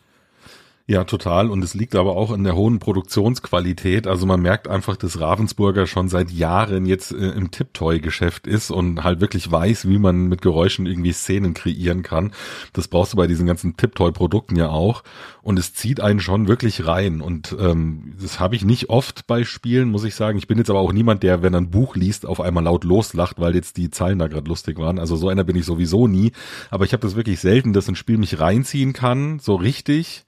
[0.91, 1.51] Ja, total.
[1.51, 4.07] Und es liegt aber auch in der hohen Produktionsqualität.
[4.07, 9.05] Also man merkt einfach, dass Ravensburger schon seit Jahren jetzt äh, im Tiptoy-Geschäft ist und
[9.05, 12.33] halt wirklich weiß, wie man mit Geräuschen irgendwie Szenen kreieren kann.
[12.73, 15.05] Das brauchst du bei diesen ganzen Tiptoy-Produkten ja auch.
[15.43, 17.21] Und es zieht einen schon wirklich rein.
[17.21, 20.39] Und ähm, das habe ich nicht oft bei Spielen, muss ich sagen.
[20.39, 22.85] Ich bin jetzt aber auch niemand, der, wenn er ein Buch liest, auf einmal laut
[22.85, 24.99] loslacht, weil jetzt die Zeilen da gerade lustig waren.
[24.99, 26.33] Also so einer bin ich sowieso nie.
[26.71, 30.25] Aber ich habe das wirklich selten, dass ein Spiel mich reinziehen kann, so richtig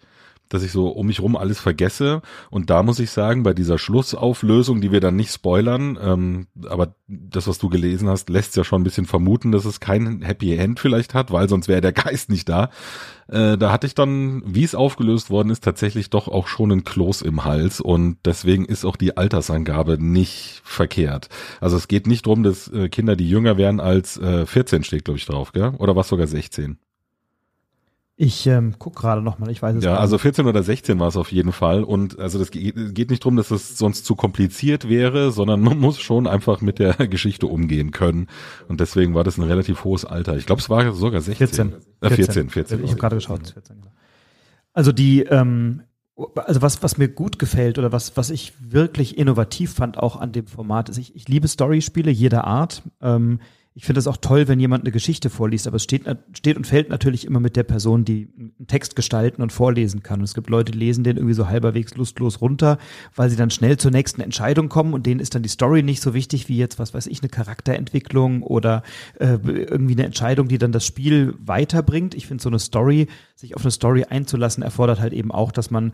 [0.51, 2.21] dass ich so um mich rum alles vergesse.
[2.51, 6.95] Und da muss ich sagen, bei dieser Schlussauflösung, die wir dann nicht spoilern, ähm, aber
[7.07, 10.55] das, was du gelesen hast, lässt ja schon ein bisschen vermuten, dass es kein Happy
[10.55, 12.71] End vielleicht hat, weil sonst wäre der Geist nicht da.
[13.29, 16.85] Äh, da hatte ich dann, wie es aufgelöst worden ist, tatsächlich doch auch schon ein
[16.85, 21.29] Kloß im Hals und deswegen ist auch die Altersangabe nicht verkehrt.
[21.61, 25.05] Also es geht nicht drum, dass äh, Kinder, die jünger werden als äh, 14 steht,
[25.05, 25.75] glaube ich, drauf, gell?
[25.79, 26.79] Oder was sogar 16?
[28.23, 31.09] Ich ähm, guck gerade noch mal, ich weiß es Ja, also 14 oder 16 war
[31.09, 34.91] es auf jeden Fall und also das geht, nicht drum, dass es sonst zu kompliziert
[34.91, 38.27] wäre, sondern man muss schon einfach mit der Geschichte umgehen können
[38.69, 40.37] und deswegen war das ein relativ hohes Alter.
[40.37, 41.49] Ich glaube, es war sogar 16.
[41.49, 41.73] 14.
[42.03, 42.85] Äh, 14, 14.
[42.85, 43.55] Ich habe gerade geschaut.
[43.55, 43.77] 14.
[44.75, 45.85] Also die ähm,
[46.37, 50.33] also was, was mir gut gefällt oder was, was ich wirklich innovativ fand auch an
[50.33, 52.83] dem Format ist, ich, ich liebe Storyspiele jeder Art.
[53.01, 53.41] Ähm,
[53.75, 56.03] ich finde es auch toll, wenn jemand eine Geschichte vorliest, aber es steht,
[56.33, 60.19] steht und fällt natürlich immer mit der Person, die einen Text gestalten und vorlesen kann.
[60.19, 62.79] Und es gibt Leute, die lesen den irgendwie so halberwegs lustlos runter,
[63.15, 66.03] weil sie dann schnell zur nächsten Entscheidung kommen und denen ist dann die Story nicht
[66.03, 68.83] so wichtig wie jetzt, was weiß ich, eine Charakterentwicklung oder
[69.21, 72.17] äh, irgendwie eine Entscheidung, die dann das Spiel weiterbringt.
[72.17, 73.07] Ich finde so eine Story,
[73.37, 75.93] sich auf eine Story einzulassen, erfordert halt eben auch, dass man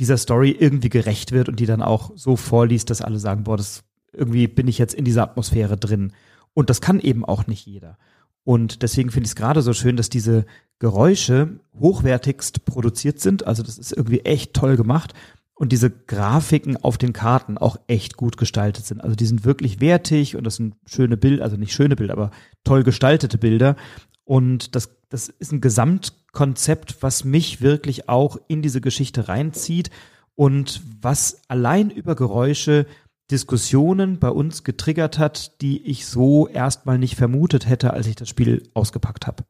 [0.00, 3.56] dieser Story irgendwie gerecht wird und die dann auch so vorliest, dass alle sagen, boah,
[3.56, 6.12] das irgendwie bin ich jetzt in dieser Atmosphäre drin.
[6.54, 7.98] Und das kann eben auch nicht jeder.
[8.44, 10.46] Und deswegen finde ich es gerade so schön, dass diese
[10.78, 13.46] Geräusche hochwertigst produziert sind.
[13.46, 15.14] Also das ist irgendwie echt toll gemacht.
[15.54, 19.00] Und diese Grafiken auf den Karten auch echt gut gestaltet sind.
[19.00, 22.30] Also die sind wirklich wertig und das sind schöne Bilder, also nicht schöne Bilder, aber
[22.64, 23.76] toll gestaltete Bilder.
[24.24, 29.90] Und das, das ist ein Gesamtkonzept, was mich wirklich auch in diese Geschichte reinzieht
[30.34, 32.86] und was allein über Geräusche
[33.32, 38.28] Diskussionen bei uns getriggert hat, die ich so erstmal nicht vermutet hätte, als ich das
[38.28, 39.44] Spiel ausgepackt habe.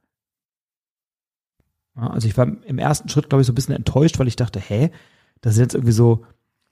[1.95, 4.61] Also ich war im ersten Schritt, glaube ich, so ein bisschen enttäuscht, weil ich dachte,
[4.61, 4.91] hä,
[5.41, 6.25] da sind jetzt irgendwie so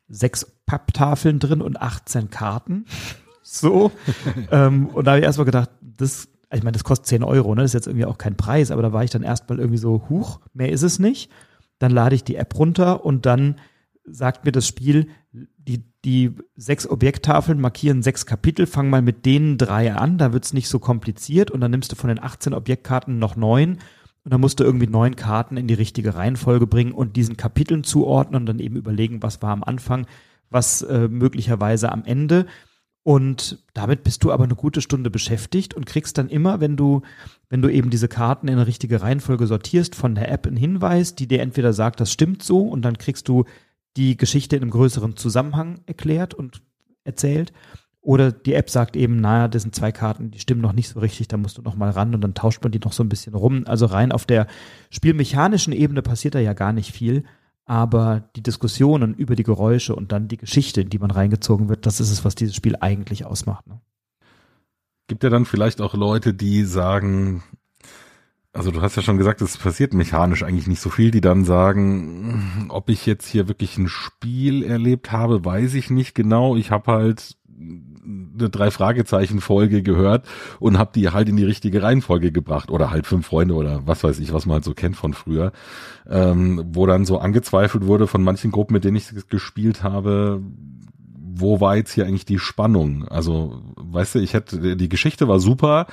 [0.09, 2.87] sechs Papptafeln drin und 18 Karten.
[3.43, 3.91] so.
[4.51, 7.63] ähm, und da habe ich erstmal gedacht, das, ich meine, das kostet 10 Euro, ne?
[7.63, 10.07] Das ist jetzt irgendwie auch kein Preis, aber da war ich dann erstmal irgendwie so,
[10.09, 11.31] huch, mehr ist es nicht.
[11.81, 13.57] Dann lade ich die App runter und dann
[14.05, 15.09] sagt mir das Spiel,
[16.05, 20.69] die, sechs Objekttafeln markieren sechs Kapitel, fang mal mit denen drei an, da wird's nicht
[20.69, 21.51] so kompliziert.
[21.51, 23.79] Und dann nimmst du von den 18 Objektkarten noch neun.
[24.25, 27.85] Und dann musst du irgendwie neun Karten in die richtige Reihenfolge bringen und diesen Kapiteln
[27.85, 30.07] zuordnen und dann eben überlegen, was war am Anfang,
[30.51, 32.47] was äh, möglicherweise am Ende.
[33.03, 37.01] Und damit bist du aber eine gute Stunde beschäftigt und kriegst dann immer, wenn du,
[37.49, 41.15] wenn du eben diese Karten in eine richtige Reihenfolge sortierst, von der App einen Hinweis,
[41.15, 43.45] die dir entweder sagt, das stimmt so, und dann kriegst du
[43.97, 46.63] die Geschichte in einem größeren Zusammenhang erklärt und
[47.05, 47.53] erzählt.
[48.03, 51.01] Oder die App sagt eben, naja, das sind zwei Karten, die stimmen noch nicht so
[51.01, 53.11] richtig, da musst du noch mal ran und dann tauscht man die noch so ein
[53.11, 53.65] bisschen rum.
[53.67, 54.47] Also rein auf der
[54.91, 57.25] spielmechanischen Ebene passiert da ja gar nicht viel,
[57.67, 61.85] aber die Diskussionen über die Geräusche und dann die Geschichte, in die man reingezogen wird,
[61.85, 63.67] das ist es, was dieses Spiel eigentlich ausmacht.
[63.67, 63.81] Ne?
[65.07, 67.43] Gibt ja dann vielleicht auch Leute, die sagen,
[68.53, 71.45] also du hast ja schon gesagt, es passiert mechanisch eigentlich nicht so viel, die dann
[71.45, 76.57] sagen, ob ich jetzt hier wirklich ein Spiel erlebt habe, weiß ich nicht genau.
[76.57, 80.27] Ich habe halt eine drei Fragezeichen Folge gehört
[80.59, 84.03] und habe die halt in die richtige Reihenfolge gebracht oder halt fünf Freunde oder was
[84.03, 85.53] weiß ich, was man halt so kennt von früher,
[86.09, 90.43] ähm, wo dann so angezweifelt wurde von manchen Gruppen, mit denen ich gespielt habe,
[91.41, 93.07] wo war jetzt hier eigentlich die Spannung?
[93.09, 95.87] Also, weißt du, ich hätte, die Geschichte war super,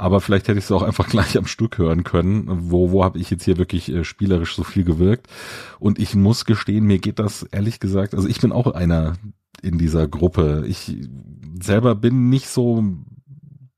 [0.00, 2.46] aber vielleicht hätte ich es auch einfach gleich am Stück hören können.
[2.48, 5.26] Wo, wo habe ich jetzt hier wirklich äh, spielerisch so viel gewirkt?
[5.78, 9.14] Und ich muss gestehen, mir geht das ehrlich gesagt, also ich bin auch einer
[9.62, 10.64] in dieser Gruppe.
[10.66, 10.96] Ich
[11.60, 12.82] selber bin nicht so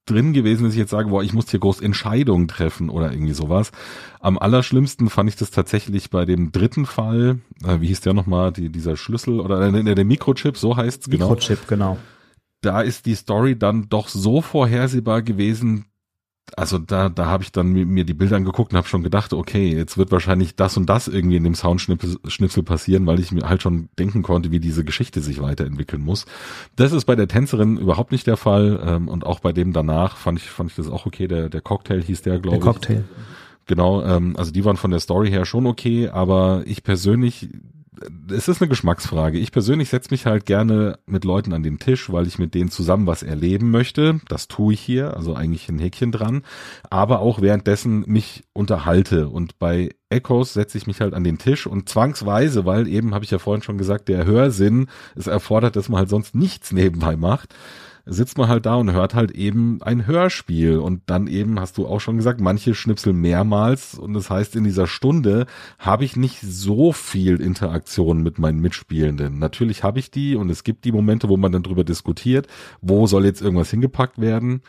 [0.07, 3.35] drin gewesen, dass ich jetzt sage, boah, ich muss hier groß Entscheidungen treffen oder irgendwie
[3.35, 3.73] sowas.
[4.21, 8.53] Am allerschlimmsten fand ich das tatsächlich bei dem dritten Fall, äh, wie hieß der nochmal,
[8.53, 11.31] die, dieser Schlüssel oder äh, der Mikrochip, so heißt's genau.
[11.31, 11.99] Mikrochip, genau.
[12.61, 15.87] Da ist die Story dann doch so vorhersehbar gewesen,
[16.57, 19.73] also da, da habe ich dann mir die Bilder angeguckt und habe schon gedacht, okay,
[19.73, 23.63] jetzt wird wahrscheinlich das und das irgendwie in dem Soundschnipsel passieren, weil ich mir halt
[23.63, 26.27] schon denken konnte, wie diese Geschichte sich weiterentwickeln muss.
[26.77, 30.17] Das ist bei der Tänzerin überhaupt nicht der Fall ähm, und auch bei dem danach
[30.17, 31.27] fand ich fand ich das auch okay.
[31.27, 32.63] Der der Cocktail hieß der, glaube ich.
[32.63, 33.05] Der Cocktail.
[33.67, 37.49] Genau, ähm, also die waren von der Story her schon okay, aber ich persönlich
[38.31, 39.39] es ist eine Geschmacksfrage.
[39.39, 42.71] Ich persönlich setze mich halt gerne mit Leuten an den Tisch, weil ich mit denen
[42.71, 44.21] zusammen was erleben möchte.
[44.29, 46.43] Das tue ich hier, also eigentlich ein Häkchen dran.
[46.89, 49.29] Aber auch währenddessen mich unterhalte.
[49.29, 53.25] Und bei Echos setze ich mich halt an den Tisch und zwangsweise, weil eben, habe
[53.25, 57.17] ich ja vorhin schon gesagt, der Hörsinn es erfordert, dass man halt sonst nichts nebenbei
[57.17, 57.55] macht
[58.05, 61.87] sitzt man halt da und hört halt eben ein Hörspiel und dann eben, hast du
[61.87, 65.47] auch schon gesagt, manche Schnipsel mehrmals und das heißt, in dieser Stunde
[65.79, 69.39] habe ich nicht so viel Interaktion mit meinen Mitspielenden.
[69.39, 72.49] Natürlich habe ich die und es gibt die Momente, wo man dann drüber diskutiert,
[72.81, 74.63] wo soll jetzt irgendwas hingepackt werden,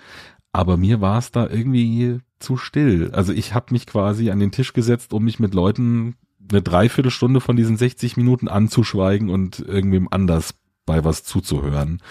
[0.52, 3.12] aber mir war es da irgendwie zu still.
[3.14, 6.16] Also ich habe mich quasi an den Tisch gesetzt, um mich mit Leuten
[6.52, 10.54] eine Dreiviertelstunde von diesen 60 Minuten anzuschweigen und irgendwem anders
[10.86, 12.02] bei was zuzuhören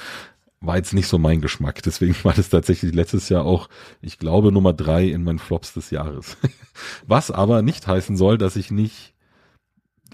[0.63, 1.83] war jetzt nicht so mein Geschmack.
[1.83, 3.69] Deswegen war das tatsächlich letztes Jahr auch,
[4.01, 6.37] ich glaube, Nummer drei in meinen Flops des Jahres.
[7.07, 9.13] Was aber nicht heißen soll, dass ich nicht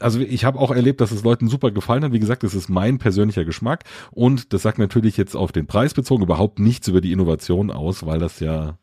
[0.00, 2.12] also ich habe auch erlebt, dass es Leuten super gefallen hat.
[2.12, 3.82] Wie gesagt, das ist mein persönlicher Geschmack
[4.12, 8.06] und das sagt natürlich jetzt auf den Preis bezogen überhaupt nichts über die Innovation aus,
[8.06, 8.78] weil das ja,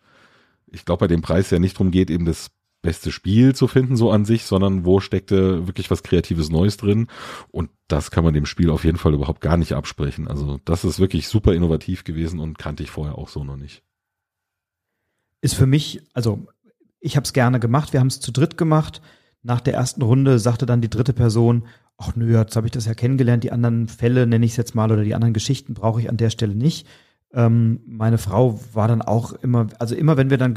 [0.68, 2.52] ich glaube, bei dem Preis ja nicht drum geht, eben das
[2.86, 7.08] beste Spiel zu finden, so an sich, sondern wo steckte wirklich was Kreatives Neues drin.
[7.50, 10.28] Und das kann man dem Spiel auf jeden Fall überhaupt gar nicht absprechen.
[10.28, 13.82] Also das ist wirklich super innovativ gewesen und kannte ich vorher auch so noch nicht.
[15.42, 16.48] Ist für mich, also
[17.00, 19.02] ich habe es gerne gemacht, wir haben es zu dritt gemacht.
[19.42, 21.66] Nach der ersten Runde sagte dann die dritte Person,
[21.98, 24.76] ach nö, jetzt habe ich das ja kennengelernt, die anderen Fälle nenne ich es jetzt
[24.76, 26.88] mal oder die anderen Geschichten brauche ich an der Stelle nicht.
[27.34, 30.54] Ähm, meine Frau war dann auch immer, also immer wenn wir dann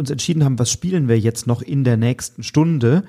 [0.00, 3.04] uns entschieden haben, was spielen wir jetzt noch in der nächsten Stunde,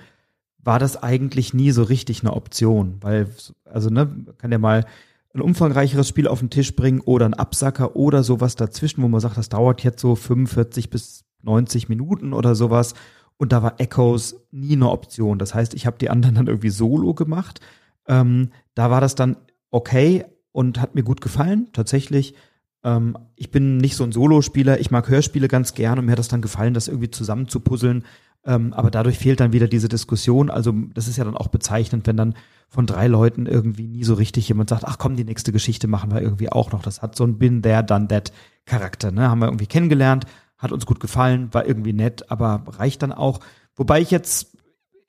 [0.60, 3.28] war das eigentlich nie so richtig eine Option, weil,
[3.66, 4.86] also, ne, kann ja mal
[5.34, 9.22] ein umfangreicheres Spiel auf den Tisch bringen oder ein Absacker oder sowas dazwischen, wo man
[9.22, 12.94] sagt, das dauert jetzt so 45 bis 90 Minuten oder sowas.
[13.38, 15.40] Und da war Echoes nie eine Option.
[15.40, 17.60] Das heißt, ich habe die anderen dann irgendwie solo gemacht.
[18.08, 19.38] Ähm, da war das dann
[19.72, 22.36] okay und hat mir gut gefallen, tatsächlich.
[22.84, 26.20] Ähm, ich bin nicht so ein Solospieler, ich mag Hörspiele ganz gern und mir hat
[26.20, 28.04] das dann gefallen, das irgendwie zusammen zu puzzeln.
[28.44, 30.50] Ähm, aber dadurch fehlt dann wieder diese Diskussion.
[30.50, 32.36] Also das ist ja dann auch bezeichnend, wenn dann
[32.70, 36.12] von drei Leuten irgendwie nie so richtig jemand sagt, ach komm, die nächste Geschichte machen
[36.12, 36.82] wir irgendwie auch noch.
[36.82, 38.32] Das hat so ein Bin there, done that
[38.65, 39.12] Charakter.
[39.12, 39.30] Ne?
[39.30, 40.26] Haben wir irgendwie kennengelernt,
[40.58, 43.41] hat uns gut gefallen, war irgendwie nett, aber reicht dann auch.
[43.76, 44.58] Wobei ich jetzt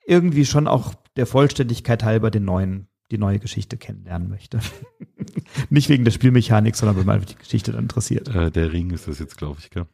[0.05, 4.59] irgendwie schon auch der Vollständigkeit halber den neuen die neue Geschichte kennenlernen möchte.
[5.69, 8.27] Nicht wegen der Spielmechanik, sondern weil mich die Geschichte dann interessiert.
[8.27, 9.85] Äh, der Ring ist das jetzt, glaube ich, gell?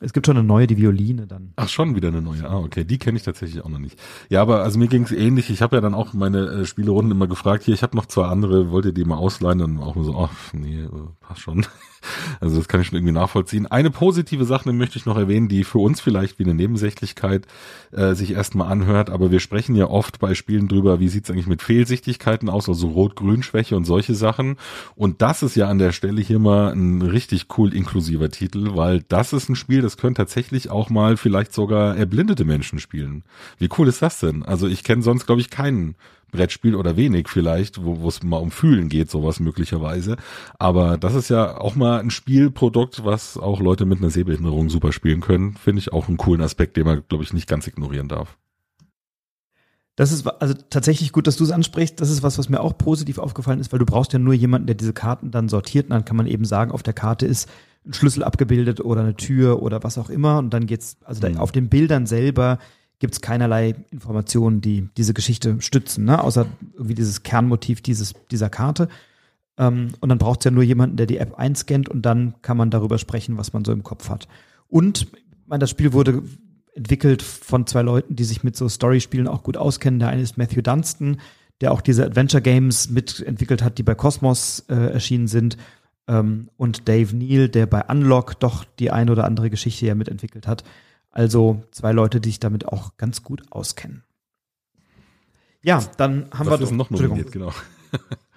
[0.00, 1.52] Es gibt schon eine neue, die Violine dann.
[1.56, 2.48] Ach, schon wieder eine neue.
[2.48, 2.84] Ah, okay.
[2.84, 3.98] Die kenne ich tatsächlich auch noch nicht.
[4.28, 5.50] Ja, aber also mir ging es ähnlich.
[5.50, 8.26] Ich habe ja dann auch meine äh, Spielerunden immer gefragt, hier, ich habe noch zwei
[8.26, 9.58] andere, wollt ihr die mal ausleihen?
[9.58, 11.66] Dann auch so, ach, nee, äh, passt schon.
[12.40, 13.66] Also das kann ich schon irgendwie nachvollziehen.
[13.66, 17.46] Eine positive Sache möchte ich noch erwähnen, die für uns vielleicht wie eine Nebensächlichkeit
[17.92, 21.46] äh, sich erstmal anhört, aber wir sprechen ja oft bei Spielen drüber, wie sieht's eigentlich
[21.46, 24.56] mit Fehlsichtigkeiten aus, also Rot-Grün-Schwäche und solche Sachen.
[24.94, 29.02] Und das ist ja an der Stelle hier mal ein richtig cool inklusiver Titel, weil
[29.08, 33.24] das ist ein Spiel, das können tatsächlich auch mal vielleicht sogar erblindete Menschen spielen.
[33.58, 34.42] Wie cool ist das denn?
[34.42, 35.96] Also ich kenne sonst, glaube ich, keinen
[36.30, 40.16] Brettspiel oder wenig vielleicht, wo es mal um Fühlen geht, sowas möglicherweise.
[40.58, 44.92] Aber das ist ja auch mal ein Spielprodukt, was auch Leute mit einer Sehbehinderung super
[44.92, 45.54] spielen können.
[45.54, 48.36] Finde ich auch einen coolen Aspekt, den man, glaube ich, nicht ganz ignorieren darf.
[49.98, 52.00] Das ist also tatsächlich gut, dass du es ansprichst.
[52.00, 54.68] Das ist was, was mir auch positiv aufgefallen ist, weil du brauchst ja nur jemanden,
[54.68, 55.86] der diese Karten dann sortiert.
[55.86, 57.48] Und dann kann man eben sagen, auf der Karte ist
[57.84, 60.38] ein Schlüssel abgebildet oder eine Tür oder was auch immer.
[60.38, 61.38] Und dann geht's, also mhm.
[61.38, 62.58] auf den Bildern selber
[62.98, 66.22] gibt es keinerlei Informationen, die diese Geschichte stützen, ne?
[66.22, 68.88] außer irgendwie dieses Kernmotiv dieses, dieser Karte.
[69.56, 72.56] Ähm, und dann braucht es ja nur jemanden, der die App einscannt und dann kann
[72.56, 74.28] man darüber sprechen, was man so im Kopf hat.
[74.68, 75.08] Und
[75.48, 76.22] meine, das Spiel wurde
[76.74, 79.98] entwickelt von zwei Leuten, die sich mit so Story-Spielen auch gut auskennen.
[79.98, 81.18] Der eine ist Matthew Dunstan,
[81.60, 85.56] der auch diese Adventure Games mitentwickelt hat, die bei Cosmos äh, erschienen sind.
[86.06, 90.46] Ähm, und Dave Neal, der bei Unlock doch die eine oder andere Geschichte ja mitentwickelt
[90.46, 90.62] hat.
[91.10, 94.04] Also zwei Leute, die sich damit auch ganz gut auskennen.
[95.62, 97.52] Ja, dann haben Was wir doch, noch nominiert, genau.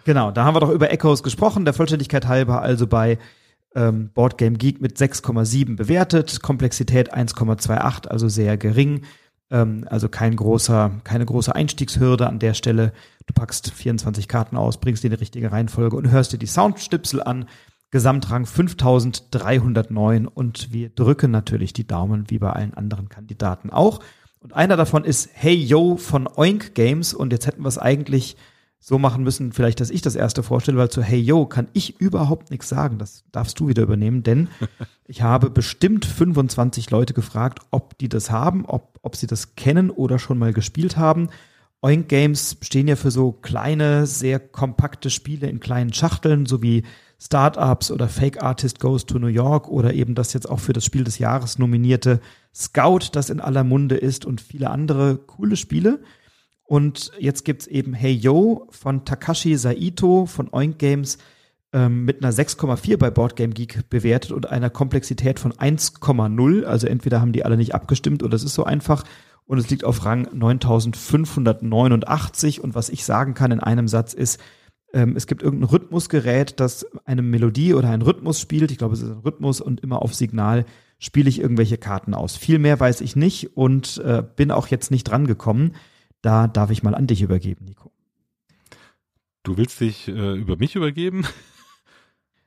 [0.04, 3.20] Genau, da haben wir doch über Echoes gesprochen, der Vollständigkeit halber, also bei
[3.76, 9.04] ähm, Board Game Geek mit 6,7 bewertet, Komplexität 1,28, also sehr gering.
[9.50, 12.94] Ähm, also kein großer, keine große Einstiegshürde an der Stelle.
[13.28, 17.22] Du packst 24 Karten aus, bringst in die richtige Reihenfolge und hörst dir die Soundstipsel
[17.22, 17.46] an.
[17.92, 24.00] Gesamtrang 5309 und wir drücken natürlich die Daumen wie bei allen anderen Kandidaten auch.
[24.40, 28.38] Und einer davon ist Hey Yo von Oink Games und jetzt hätten wir es eigentlich
[28.80, 32.00] so machen müssen, vielleicht, dass ich das erste vorstelle, weil zu Hey Yo kann ich
[32.00, 32.98] überhaupt nichts sagen.
[32.98, 34.48] Das darfst du wieder übernehmen, denn
[35.06, 39.92] ich habe bestimmt 25 Leute gefragt, ob die das haben, ob, ob sie das kennen
[39.92, 41.30] oder schon mal gespielt haben.
[41.84, 46.84] Oink Games stehen ja für so kleine, sehr kompakte Spiele in kleinen Schachteln, so wie
[47.24, 50.84] Startups oder Fake Artist Goes to New York oder eben das jetzt auch für das
[50.84, 52.20] Spiel des Jahres nominierte
[52.54, 56.00] Scout, das in aller Munde ist und viele andere coole Spiele.
[56.64, 61.20] Und jetzt gibt's eben Hey Yo von Takashi Saito von Oink Games
[61.74, 66.64] ähm, mit einer 6,4 bei Board Game Geek bewertet und einer Komplexität von 1,0.
[66.64, 69.04] Also entweder haben die alle nicht abgestimmt oder es ist so einfach.
[69.46, 72.64] Und es liegt auf Rang 9589.
[72.64, 74.40] Und was ich sagen kann in einem Satz ist,
[74.94, 78.72] ähm, es gibt irgendein Rhythmusgerät, das eine Melodie oder einen Rhythmus spielt.
[78.72, 80.66] Ich glaube, es ist ein Rhythmus und immer auf Signal
[81.00, 82.38] spiele ich irgendwelche Karten aus.
[82.38, 85.76] Viel mehr weiß ich nicht und äh, bin auch jetzt nicht dran gekommen.
[86.22, 87.92] Da darf ich mal an dich übergeben, Nico.
[89.44, 91.26] Du willst dich äh, über mich übergeben?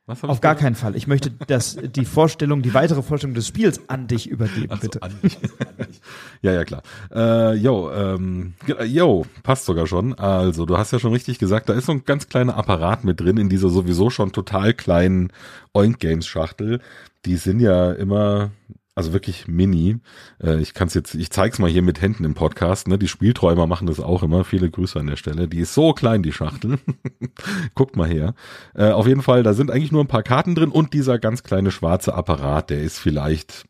[0.06, 0.96] Was Auf gar keinen Fall.
[0.96, 5.02] Ich möchte das, die Vorstellung, die weitere Vorstellung des Spiels an dich übergeben, also bitte.
[5.02, 6.00] An dich, an dich.
[6.42, 6.82] Ja, ja, klar.
[7.10, 8.52] Äh, yo, ähm,
[8.84, 10.12] yo, passt sogar schon.
[10.12, 13.18] Also, du hast ja schon richtig gesagt, da ist so ein ganz kleiner Apparat mit
[13.18, 15.32] drin in dieser sowieso schon total kleinen
[15.72, 16.80] Oink Games Schachtel.
[17.24, 18.50] Die sind ja immer
[18.94, 19.98] also wirklich mini.
[20.42, 22.86] Äh, ich kann es jetzt, ich zeig's mal hier mit Händen im Podcast.
[22.88, 22.98] Ne?
[22.98, 24.44] Die Spielträumer machen das auch immer.
[24.44, 25.48] Viele Grüße an der Stelle.
[25.48, 26.78] Die ist so klein, die Schachtel.
[27.74, 28.34] Guckt mal her.
[28.74, 31.42] Äh, auf jeden Fall, da sind eigentlich nur ein paar Karten drin und dieser ganz
[31.42, 33.64] kleine schwarze Apparat, der ist vielleicht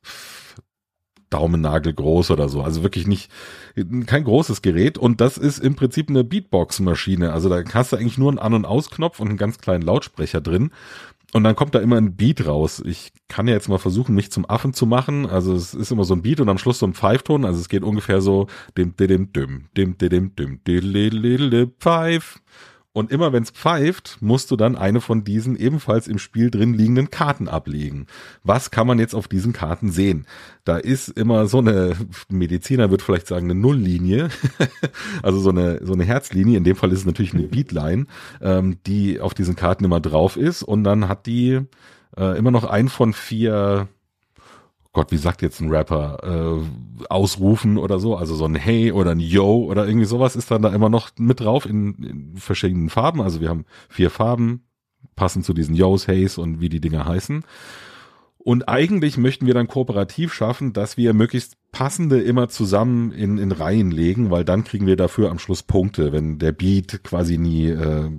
[1.31, 2.63] Daumennagel groß oder so.
[2.63, 3.31] Also wirklich nicht,
[4.07, 4.99] kein großes Gerät.
[4.99, 7.33] Und das ist im Prinzip eine Beatbox-Maschine.
[7.33, 10.41] Also da hast du eigentlich nur einen An- und Ausknopf und einen ganz kleinen Lautsprecher
[10.41, 10.71] drin.
[11.35, 12.81] Und dann kommt da immer ein Beat raus.
[12.87, 15.27] Ich kann ja jetzt mal versuchen, mich zum Affen zu machen.
[15.27, 17.45] Also es ist immer so ein Beat und am Schluss so ein Pfeifton.
[17.45, 18.47] Also es geht ungefähr so
[18.79, 22.41] dim dim dim dim dim dim dim pfeif.
[22.95, 26.75] Und immer wenn es pfeift, musst du dann eine von diesen ebenfalls im Spiel drin
[26.75, 28.07] liegenden Karten ablegen.
[28.45, 30.27] Was kann man jetzt auf diesen Karten sehen?
[30.65, 31.97] Da ist immer so eine,
[32.29, 34.29] Mediziner wird vielleicht sagen, eine Nulllinie,
[35.25, 38.07] also so eine, so eine Herzlinie, in dem Fall ist es natürlich eine Beatline,
[38.41, 41.63] ähm, die auf diesen Karten immer drauf ist und dann hat die
[42.17, 43.89] äh, immer noch ein von vier
[44.95, 49.11] Gott, wie sagt jetzt ein Rapper, äh, ausrufen oder so, also so ein Hey oder
[49.11, 52.89] ein Yo oder irgendwie sowas ist dann da immer noch mit drauf in, in verschiedenen
[52.89, 53.21] Farben.
[53.21, 54.63] Also wir haben vier Farben,
[55.17, 57.45] passend zu diesen Yos, Heys und wie die Dinger heißen.
[58.39, 63.51] Und eigentlich möchten wir dann kooperativ schaffen, dass wir möglichst passende immer zusammen in, in
[63.51, 67.69] Reihen legen, weil dann kriegen wir dafür am Schluss Punkte, wenn der Beat quasi nie
[67.69, 68.11] äh,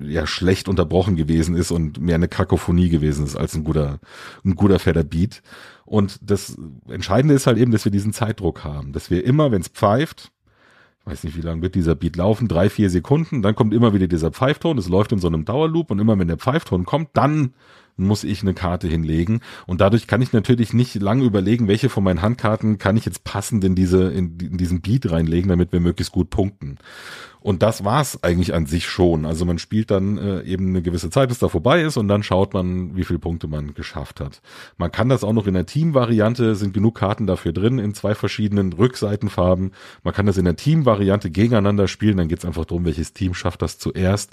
[0.00, 3.98] ja schlecht unterbrochen gewesen ist und mehr eine Kakophonie gewesen ist als ein guter,
[4.44, 5.42] ein guter fetter Beat.
[5.84, 6.56] Und das
[6.88, 10.32] Entscheidende ist halt eben, dass wir diesen Zeitdruck haben, dass wir immer, wenn es pfeift,
[11.00, 13.94] ich weiß nicht, wie lange wird dieser Beat laufen, drei, vier Sekunden, dann kommt immer
[13.94, 17.10] wieder dieser Pfeifton, es läuft in so einem Dauerloop und immer wenn der Pfeifton kommt,
[17.12, 17.54] dann
[17.96, 19.40] muss ich eine Karte hinlegen.
[19.66, 23.24] Und dadurch kann ich natürlich nicht lange überlegen, welche von meinen Handkarten kann ich jetzt
[23.24, 26.78] passend in diese, in, in diesen Beat reinlegen, damit wir möglichst gut punkten.
[27.46, 29.24] Und das war's eigentlich an sich schon.
[29.24, 32.24] Also man spielt dann äh, eben eine gewisse Zeit, bis da vorbei ist und dann
[32.24, 34.42] schaut man, wie viele Punkte man geschafft hat.
[34.78, 38.16] Man kann das auch noch in der Team-Variante, sind genug Karten dafür drin, in zwei
[38.16, 39.70] verschiedenen Rückseitenfarben.
[40.02, 43.62] Man kann das in der Team-Variante gegeneinander spielen, dann geht's einfach darum, welches Team schafft
[43.62, 44.32] das zuerst.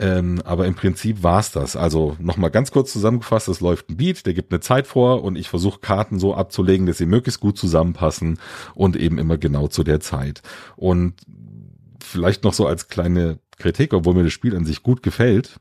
[0.00, 1.76] Ähm, aber im Prinzip war's das.
[1.76, 5.36] Also nochmal ganz kurz zusammengefasst, es läuft ein Beat, der gibt eine Zeit vor und
[5.36, 8.38] ich versuche Karten so abzulegen, dass sie möglichst gut zusammenpassen
[8.74, 10.40] und eben immer genau zu der Zeit.
[10.76, 11.14] Und
[12.02, 15.60] vielleicht noch so als kleine Kritik, obwohl mir das Spiel an sich gut gefällt.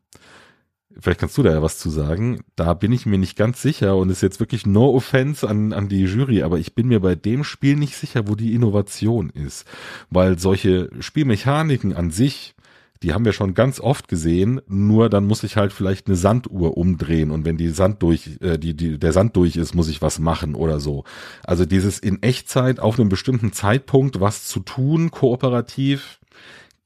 [0.98, 2.40] Vielleicht kannst du da ja was zu sagen.
[2.56, 5.90] Da bin ich mir nicht ganz sicher und ist jetzt wirklich no offense an, an
[5.90, 9.66] die Jury, aber ich bin mir bei dem Spiel nicht sicher, wo die Innovation ist.
[10.10, 12.56] Weil solche Spielmechaniken an sich,
[13.02, 16.78] die haben wir schon ganz oft gesehen, nur dann muss ich halt vielleicht eine Sanduhr
[16.78, 20.02] umdrehen und wenn die Sand durch, äh, die, die, der Sand durch ist, muss ich
[20.02, 21.06] was machen oder so.
[21.44, 26.20] Also dieses in Echtzeit auf einem bestimmten Zeitpunkt was zu tun, kooperativ,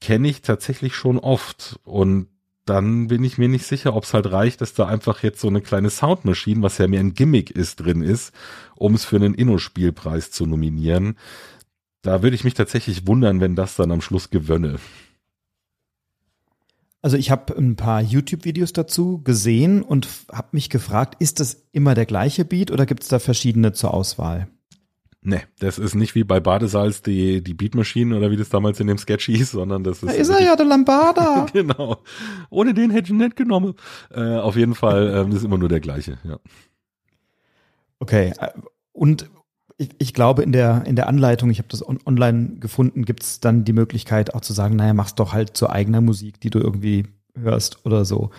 [0.00, 2.28] kenne ich tatsächlich schon oft und
[2.64, 5.48] dann bin ich mir nicht sicher, ob es halt reicht, dass da einfach jetzt so
[5.48, 8.32] eine kleine Soundmaschine, was ja mehr ein Gimmick ist, drin ist,
[8.76, 11.18] um es für einen Inno-Spielpreis zu nominieren.
[12.00, 14.76] Da würde ich mich tatsächlich wundern, wenn das dann am Schluss gewönne.
[17.04, 21.94] Also ich habe ein paar YouTube-Videos dazu gesehen und habe mich gefragt, ist das immer
[21.94, 24.48] der gleiche Beat oder gibt es da verschiedene zur Auswahl?
[25.20, 28.86] Nee, das ist nicht wie bei Badesalz die, die Beatmaschine oder wie das damals in
[28.86, 30.08] dem Sketch hieß, sondern das ist.
[30.08, 31.44] Da ist er ja, der Lambada.
[31.52, 32.02] genau.
[32.48, 33.74] Ohne den hätte ich ihn nicht genommen.
[34.10, 36.38] Äh, auf jeden Fall, äh, das ist immer nur der gleiche, ja.
[37.98, 38.32] Okay.
[38.38, 38.48] Äh,
[38.92, 39.28] und
[39.76, 43.22] ich, ich glaube, in der, in der Anleitung, ich habe das on online gefunden, gibt
[43.22, 46.50] es dann die Möglichkeit auch zu sagen, naja, mach's doch halt zu eigener Musik, die
[46.50, 47.06] du irgendwie
[47.36, 48.30] hörst oder so.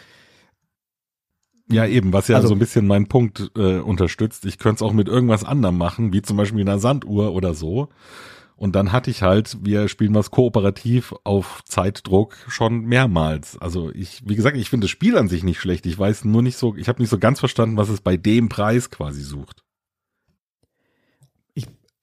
[1.70, 4.46] Ja, eben, was ja also, so ein bisschen meinen Punkt äh, unterstützt.
[4.46, 7.90] Ich könnte es auch mit irgendwas anderem machen, wie zum Beispiel einer Sanduhr oder so.
[8.56, 13.58] Und dann hatte ich halt, wir spielen was kooperativ auf Zeitdruck schon mehrmals.
[13.58, 15.86] Also ich, wie gesagt, ich finde das Spiel an sich nicht schlecht.
[15.86, 18.48] Ich weiß nur nicht so, ich habe nicht so ganz verstanden, was es bei dem
[18.48, 19.65] Preis quasi sucht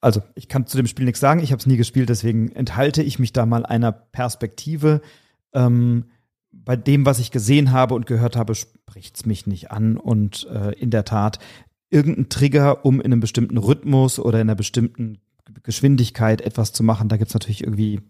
[0.03, 3.01] also ich kann zu dem Spiel nichts sagen, ich habe es nie gespielt, deswegen enthalte
[3.01, 5.01] ich mich da mal einer Perspektive.
[5.53, 6.05] Ähm,
[6.51, 9.97] bei dem, was ich gesehen habe und gehört habe, spricht es mich nicht an.
[9.97, 11.39] Und äh, in der Tat,
[11.89, 15.19] irgendein Trigger, um in einem bestimmten Rhythmus oder in einer bestimmten
[15.63, 18.01] Geschwindigkeit etwas zu machen, da gibt es natürlich irgendwie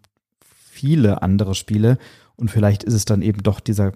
[0.49, 1.99] viele andere Spiele.
[2.35, 3.93] Und vielleicht ist es dann eben doch dieser,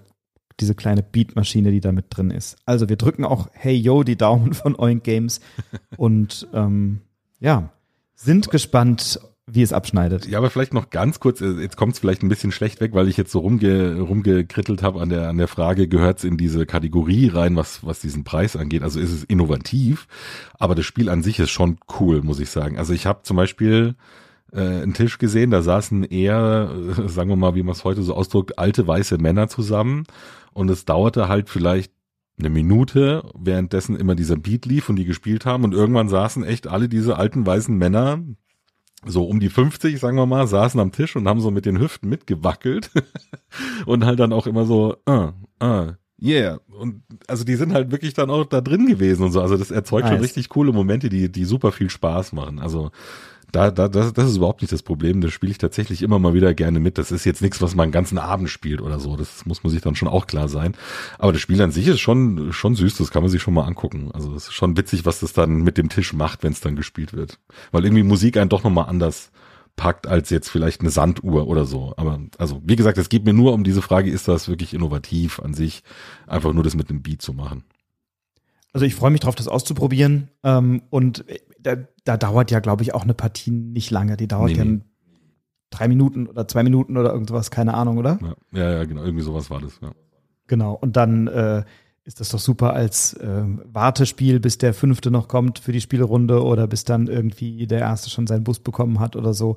[0.60, 2.56] diese kleine Beatmaschine, die da mit drin ist.
[2.64, 5.40] Also wir drücken auch Hey Yo die Daumen von Oink Games.
[5.96, 7.00] und ähm,
[7.40, 7.70] ja,
[8.18, 10.26] sind gespannt, wie es abschneidet.
[10.26, 12.92] Ja, aber vielleicht noch ganz kurz, äh, jetzt kommt es vielleicht ein bisschen schlecht weg,
[12.92, 16.36] weil ich jetzt so rumge, rumgekrittelt habe an der, an der Frage, gehört es in
[16.36, 18.82] diese Kategorie rein, was, was diesen Preis angeht?
[18.82, 20.06] Also ist es innovativ,
[20.58, 22.76] aber das Spiel an sich ist schon cool, muss ich sagen.
[22.76, 23.94] Also ich habe zum Beispiel
[24.52, 28.02] äh, einen Tisch gesehen, da saßen eher, äh, sagen wir mal, wie man es heute
[28.02, 30.04] so ausdrückt, alte weiße Männer zusammen
[30.52, 31.92] und es dauerte halt vielleicht
[32.38, 36.66] eine Minute, währenddessen immer dieser Beat lief und die gespielt haben und irgendwann saßen echt
[36.66, 38.20] alle diese alten weißen Männer,
[39.04, 41.78] so um die 50, sagen wir mal, saßen am Tisch und haben so mit den
[41.78, 42.90] Hüften mitgewackelt
[43.86, 45.30] und halt dann auch immer so, uh,
[45.62, 46.60] uh, yeah.
[46.68, 49.40] Und also die sind halt wirklich dann auch da drin gewesen und so.
[49.40, 50.14] Also das erzeugt nice.
[50.14, 52.58] schon richtig coole Momente, die, die super viel Spaß machen.
[52.58, 52.90] Also
[53.52, 55.20] da, da, das, das ist überhaupt nicht das Problem.
[55.20, 56.98] Das spiele ich tatsächlich immer mal wieder gerne mit.
[56.98, 59.16] Das ist jetzt nichts, was man einen ganzen Abend spielt oder so.
[59.16, 60.74] Das muss man sich dann schon auch klar sein.
[61.18, 62.98] Aber das Spiel an sich ist schon, schon süß.
[62.98, 64.10] Das kann man sich schon mal angucken.
[64.12, 66.76] Also es ist schon witzig, was das dann mit dem Tisch macht, wenn es dann
[66.76, 67.38] gespielt wird.
[67.72, 69.30] Weil irgendwie Musik einen doch nochmal anders
[69.76, 71.94] packt als jetzt vielleicht eine Sanduhr oder so.
[71.96, 75.40] Aber also, wie gesagt, es geht mir nur um diese Frage, ist das wirklich innovativ
[75.40, 75.82] an sich,
[76.26, 77.64] einfach nur das mit einem Beat zu machen.
[78.74, 80.28] Also ich freue mich drauf, das auszuprobieren.
[80.44, 81.24] Ähm, und
[81.60, 84.16] da, da dauert ja, glaube ich, auch eine Partie nicht lange.
[84.16, 84.80] Die dauert nee, ja nee.
[85.70, 88.18] drei Minuten oder zwei Minuten oder irgendwas, keine Ahnung, oder?
[88.22, 89.92] Ja, ja, ja genau, irgendwie sowas war das, ja.
[90.46, 91.64] Genau, und dann äh,
[92.08, 96.42] ist das doch super als äh, Wartespiel, bis der fünfte noch kommt für die Spielrunde
[96.42, 99.56] oder bis dann irgendwie der erste schon seinen Bus bekommen hat oder so.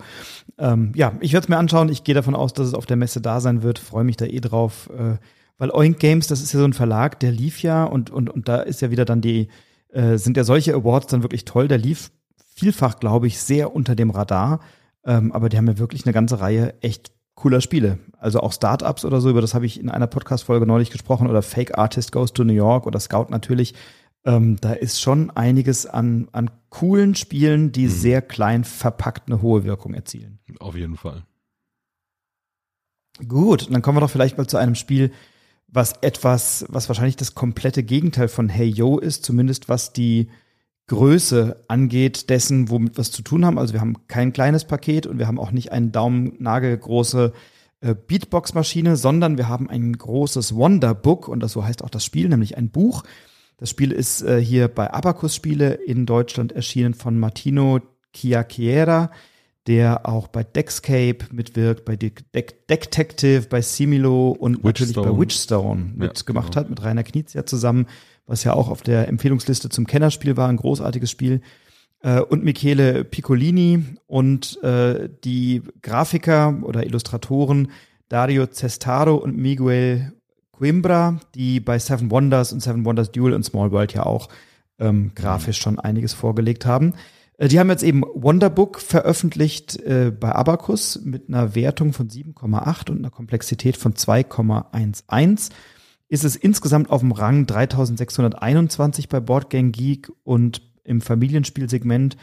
[0.57, 1.87] Ähm, ja, ich werde es mir anschauen.
[1.87, 3.79] Ich gehe davon aus, dass es auf der Messe da sein wird.
[3.79, 4.89] Freue mich da eh drauf.
[4.89, 5.15] Äh,
[5.57, 8.49] weil Oink Games, das ist ja so ein Verlag, der lief ja und, und, und
[8.49, 9.47] da ist ja wieder dann die,
[9.91, 11.67] äh, sind ja solche Awards dann wirklich toll.
[11.67, 12.11] Der lief
[12.55, 14.59] vielfach, glaube ich, sehr unter dem Radar.
[15.03, 17.97] Ähm, aber die haben ja wirklich eine ganze Reihe echt cooler Spiele.
[18.17, 21.41] Also auch Startups oder so, über das habe ich in einer Podcast-Folge neulich gesprochen, oder
[21.41, 23.73] Fake Artist Goes to New York oder Scout natürlich.
[24.23, 27.89] Ähm, da ist schon einiges an, an coolen Spielen, die mhm.
[27.89, 30.39] sehr klein verpackt eine hohe Wirkung erzielen.
[30.59, 31.23] Auf jeden Fall.
[33.27, 35.11] Gut, dann kommen wir doch vielleicht mal zu einem Spiel,
[35.71, 40.29] was etwas, was wahrscheinlich das komplette Gegenteil von Hey Yo ist, zumindest was die
[40.87, 43.57] Größe angeht dessen, womit wir es zu tun haben.
[43.57, 47.31] Also wir haben kein kleines Paket und wir haben auch nicht eine daumennagelgroße
[47.79, 52.27] äh, Beatbox-Maschine, sondern wir haben ein großes Wonderbook und das so heißt auch das Spiel,
[52.27, 53.03] nämlich ein Buch.
[53.55, 57.79] Das Spiel ist äh, hier bei Abacus Spiele in Deutschland erschienen von Martino
[58.13, 59.11] Chiacchiera
[59.67, 66.55] der auch bei Deckscape mitwirkt, bei De Detective, bei Similo und natürlich bei Witchstone mitgemacht
[66.55, 66.61] ja, genau.
[66.61, 67.85] hat, mit Rainer Knizia zusammen,
[68.25, 71.41] was ja auch auf der Empfehlungsliste zum Kennerspiel war, ein großartiges Spiel.
[72.01, 77.69] Äh, und Michele Piccolini und äh, die Grafiker oder Illustratoren
[78.09, 80.11] Dario Cestaro und Miguel
[80.51, 84.27] Coimbra, die bei Seven Wonders und Seven Wonders Duel und Small World ja auch
[84.79, 86.93] ähm, grafisch schon einiges vorgelegt haben.
[87.41, 92.91] Äh, die haben jetzt eben Wonderbook veröffentlicht äh, bei Abacus mit einer Wertung von 7,8
[92.91, 95.49] und einer Komplexität von 2,11.
[96.07, 102.15] Ist es insgesamt auf dem Rang 3621 bei Boardgame Geek und im Familienspielsegment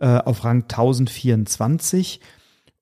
[0.00, 2.20] äh, auf Rang 1024.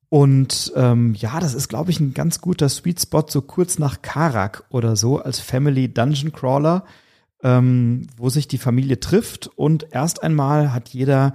[0.08, 4.00] Und ähm, ja, das ist, glaube ich, ein ganz guter Sweet Spot, so kurz nach
[4.02, 6.84] Karak oder so, als Family Dungeon Crawler,
[7.42, 11.34] ähm, wo sich die Familie trifft und erst einmal hat jeder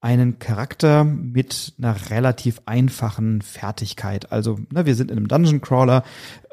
[0.00, 4.32] einen Charakter mit einer relativ einfachen Fertigkeit.
[4.32, 6.04] Also, ne, wir sind in einem Dungeon Crawler,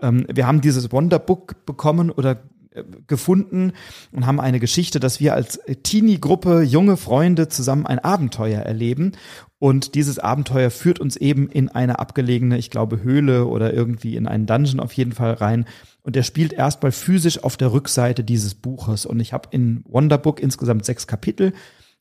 [0.01, 3.71] ähm, wir haben dieses Wonderbook bekommen oder äh, gefunden
[4.11, 9.13] und haben eine Geschichte, dass wir als Teenie-Gruppe, junge Freunde zusammen ein Abenteuer erleben.
[9.59, 14.27] Und dieses Abenteuer führt uns eben in eine abgelegene, ich glaube, Höhle oder irgendwie in
[14.27, 15.65] einen Dungeon auf jeden Fall rein.
[16.03, 19.05] Und der spielt erstmal physisch auf der Rückseite dieses Buches.
[19.05, 21.53] Und ich habe in Wonderbook insgesamt sechs Kapitel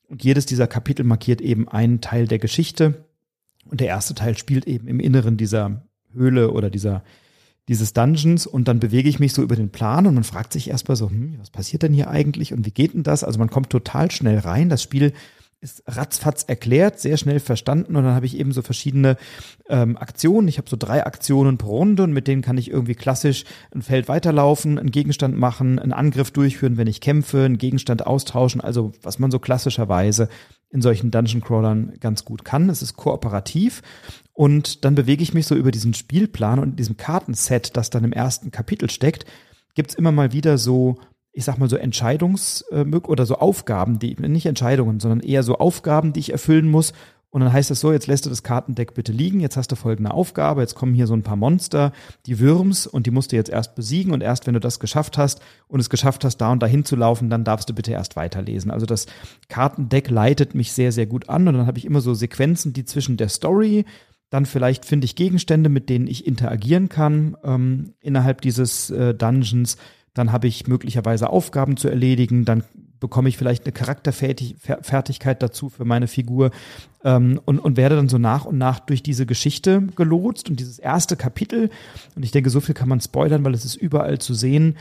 [0.07, 3.05] und jedes dieser Kapitel markiert eben einen Teil der Geschichte.
[3.65, 5.83] Und der erste Teil spielt eben im Inneren dieser
[6.13, 7.03] Höhle oder dieser,
[7.67, 8.47] dieses Dungeons.
[8.47, 11.09] Und dann bewege ich mich so über den Plan und man fragt sich erstmal so,
[11.09, 13.23] hm, was passiert denn hier eigentlich und wie geht denn das?
[13.23, 14.69] Also man kommt total schnell rein.
[14.69, 15.11] Das Spiel
[15.59, 19.17] ist ratzfatz erklärt, sehr schnell verstanden und dann habe ich eben so verschiedene
[19.69, 20.47] ähm, Aktionen.
[20.47, 23.43] Ich habe so drei Aktionen pro Runde und mit denen kann ich irgendwie klassisch
[23.73, 28.61] ein Feld weiterlaufen, einen Gegenstand machen, einen Angriff durchführen, wenn ich kämpfe, einen Gegenstand austauschen,
[28.61, 30.29] also was man so klassischerweise
[30.69, 32.69] in solchen Dungeon Crawlern ganz gut kann.
[32.69, 33.81] Es ist kooperativ
[34.33, 38.13] und dann bewege ich mich so über diesen Spielplan und diesem Kartenset, das dann im
[38.13, 39.25] ersten Kapitel steckt,
[39.73, 40.99] gibt's immer mal wieder so
[41.37, 46.11] ich sag mal so Entscheidungs- oder so Aufgaben, die, nicht Entscheidungen, sondern eher so Aufgaben,
[46.11, 46.93] die ich erfüllen muss.
[47.29, 49.75] Und dann heißt es so, jetzt lässt du das Kartendeck bitte liegen, jetzt hast du
[49.75, 51.91] folgende Aufgabe, jetzt kommen hier so ein paar Monster,
[52.25, 55.19] die Würms, und die musst du jetzt erst besiegen und erst wenn du das geschafft
[55.19, 58.15] hast und es geschafft hast, da und dahin zu laufen, dann darfst du bitte erst
[58.15, 58.71] weiterlesen.
[58.71, 59.05] Also das
[59.47, 62.85] Kartendeck leitet mich sehr, sehr gut an und dann habe ich immer so Sequenzen, die
[62.85, 63.85] zwischen der Story,
[64.31, 69.77] dann vielleicht finde ich Gegenstände, mit denen ich interagieren kann ähm, innerhalb dieses äh, Dungeons
[70.17, 72.63] dann habe ich möglicherweise Aufgaben zu erledigen, dann
[72.99, 76.51] bekomme ich vielleicht eine Charakterfertigkeit dazu für meine Figur.
[77.03, 80.79] Ähm, und, und werde dann so nach und nach durch diese Geschichte gelotst und dieses
[80.79, 81.69] erste Kapitel,
[82.15, 84.77] und ich denke, so viel kann man spoilern, weil es ist überall zu sehen,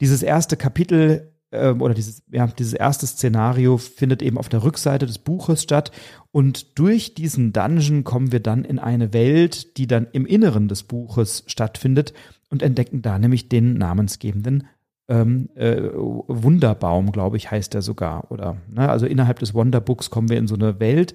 [0.00, 5.06] dieses erste Kapitel äh, oder dieses, ja, dieses erste Szenario findet eben auf der Rückseite
[5.06, 5.90] des Buches statt.
[6.30, 10.84] Und durch diesen Dungeon kommen wir dann in eine Welt, die dann im Inneren des
[10.84, 12.12] Buches stattfindet
[12.50, 14.66] und entdecken da nämlich den namensgebenden
[15.08, 18.30] ähm, äh, Wunderbaum, glaube ich, heißt er sogar.
[18.30, 18.88] Oder ne?
[18.88, 21.14] also innerhalb des Wonderbooks kommen wir in so eine Welt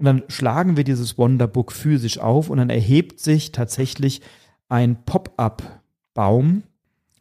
[0.00, 4.22] und dann schlagen wir dieses Wonderbook physisch auf und dann erhebt sich tatsächlich
[4.70, 6.62] ein Pop-up-Baum,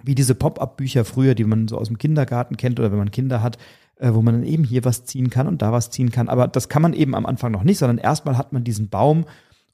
[0.02, 3.42] wie diese Pop-up-Bücher früher, die man so aus dem Kindergarten kennt oder wenn man Kinder
[3.44, 3.58] hat,
[3.98, 6.30] äh, wo man dann eben hier was ziehen kann und da was ziehen kann.
[6.30, 9.26] Aber das kann man eben am Anfang noch nicht, sondern erstmal hat man diesen Baum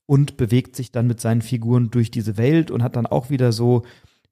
[0.05, 3.51] und bewegt sich dann mit seinen Figuren durch diese Welt und hat dann auch wieder
[3.51, 3.83] so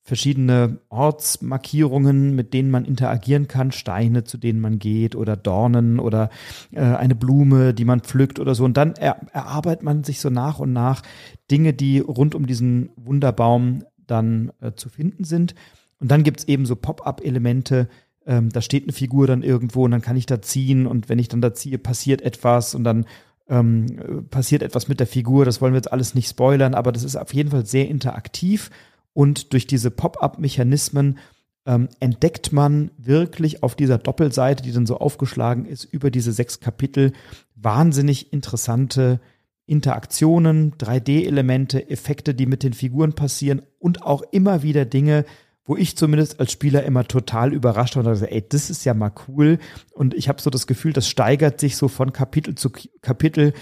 [0.05, 6.29] verschiedene Ortsmarkierungen, mit denen man interagieren kann, Steine, zu denen man geht oder Dornen oder
[6.71, 8.65] äh, eine Blume, die man pflückt oder so.
[8.65, 11.01] Und dann er, erarbeitet man sich so nach und nach
[11.49, 15.55] Dinge, die rund um diesen Wunderbaum dann äh, zu finden sind.
[15.99, 17.87] Und dann gibt's eben so Pop-up-Elemente,
[18.25, 21.19] ähm, da steht eine Figur dann irgendwo und dann kann ich da ziehen und wenn
[21.19, 23.05] ich dann da ziehe, passiert etwas und dann
[23.49, 25.45] ähm, passiert etwas mit der Figur.
[25.45, 28.69] Das wollen wir jetzt alles nicht spoilern, aber das ist auf jeden Fall sehr interaktiv
[29.13, 31.19] und durch diese Pop-up-Mechanismen
[31.65, 36.59] ähm, entdeckt man wirklich auf dieser Doppelseite, die dann so aufgeschlagen ist, über diese sechs
[36.59, 37.13] Kapitel
[37.55, 39.21] wahnsinnig interessante
[39.65, 45.23] Interaktionen, 3D-Elemente, Effekte, die mit den Figuren passieren und auch immer wieder Dinge,
[45.65, 48.93] wo ich zumindest als Spieler immer total überrascht war und dachte, ey, das ist ja
[48.93, 49.59] mal cool.
[49.91, 52.69] Und ich habe so das Gefühl, das steigert sich so von Kapitel zu
[53.01, 53.53] Kapitel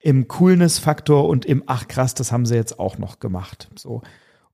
[0.00, 3.70] im Coolness-Faktor und im Ach krass, das haben sie jetzt auch noch gemacht.
[3.74, 4.02] So.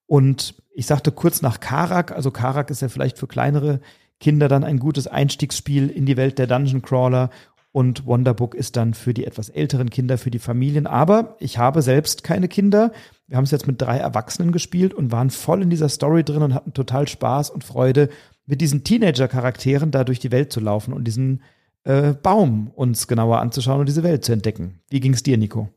[0.07, 3.80] Und ich sagte kurz nach Karak, also Karak ist ja vielleicht für kleinere
[4.20, 7.30] Kinder dann ein gutes Einstiegsspiel in die Welt der Dungeon Crawler
[7.73, 10.87] und Wonderbook ist dann für die etwas älteren Kinder, für die Familien.
[10.87, 12.93] Aber ich habe selbst keine Kinder.
[13.27, 16.43] Wir haben es jetzt mit drei Erwachsenen gespielt und waren voll in dieser Story drin
[16.43, 18.11] und hatten total Spaß und Freude,
[18.45, 21.43] mit diesen Teenager-Charakteren da durch die Welt zu laufen und diesen
[21.85, 24.81] äh, Baum uns genauer anzuschauen und diese Welt zu entdecken.
[24.91, 25.70] Wie ging es dir, Nico?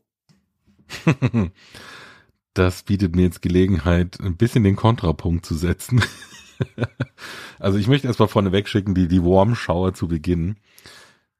[2.54, 6.02] das bietet mir jetzt Gelegenheit, ein bisschen den Kontrapunkt zu setzen.
[7.58, 10.56] also ich möchte erstmal vorne wegschicken, die, die Warm-Schauer zu beginnen.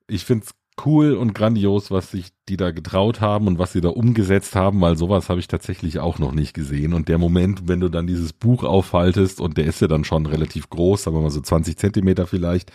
[0.08, 0.54] Ich finde es
[0.84, 4.80] cool und grandios, was sich die da getraut haben und was sie da umgesetzt haben,
[4.80, 6.92] weil sowas habe ich tatsächlich auch noch nicht gesehen.
[6.92, 10.26] Und der Moment, wenn du dann dieses Buch aufhaltest und der ist ja dann schon
[10.26, 12.70] relativ groß, sagen wir mal so 20 Zentimeter vielleicht,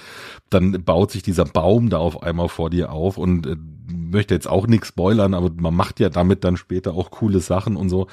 [0.49, 3.55] dann baut sich dieser Baum da auf einmal vor dir auf und äh,
[3.87, 7.75] möchte jetzt auch nichts spoilern, aber man macht ja damit dann später auch coole Sachen
[7.75, 8.07] und so.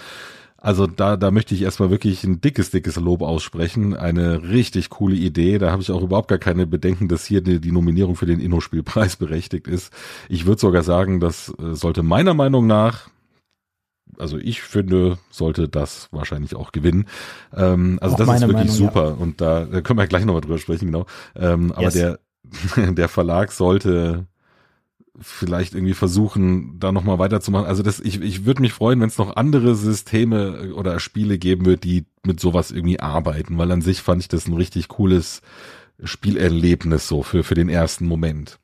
[0.61, 3.95] Also da, da möchte ich erstmal wirklich ein dickes, dickes Lob aussprechen.
[3.95, 5.59] Eine richtig coole Idee.
[5.59, 8.41] Da habe ich auch überhaupt gar keine Bedenken, dass hier die, die Nominierung für den
[8.41, 9.93] Inno-Spielpreis berechtigt ist.
[10.29, 13.09] Ich würde sogar sagen, das äh, sollte meiner Meinung nach
[14.19, 17.07] also ich finde, sollte das wahrscheinlich auch gewinnen.
[17.55, 19.15] Ähm, also auch das ist wirklich Meinung, super ja.
[19.15, 21.07] und da, da können wir gleich nochmal drüber sprechen, genau.
[21.37, 21.95] Ähm, aber yes.
[21.95, 22.19] der,
[22.95, 24.27] der Verlag sollte
[25.21, 27.67] vielleicht irgendwie versuchen, da nochmal weiterzumachen.
[27.67, 31.67] Also das, ich, ich würde mich freuen, wenn es noch andere Systeme oder Spiele geben
[31.67, 35.43] wird, die mit sowas irgendwie arbeiten, weil an sich fand ich das ein richtig cooles
[36.03, 38.59] Spielerlebnis so für, für den ersten Moment.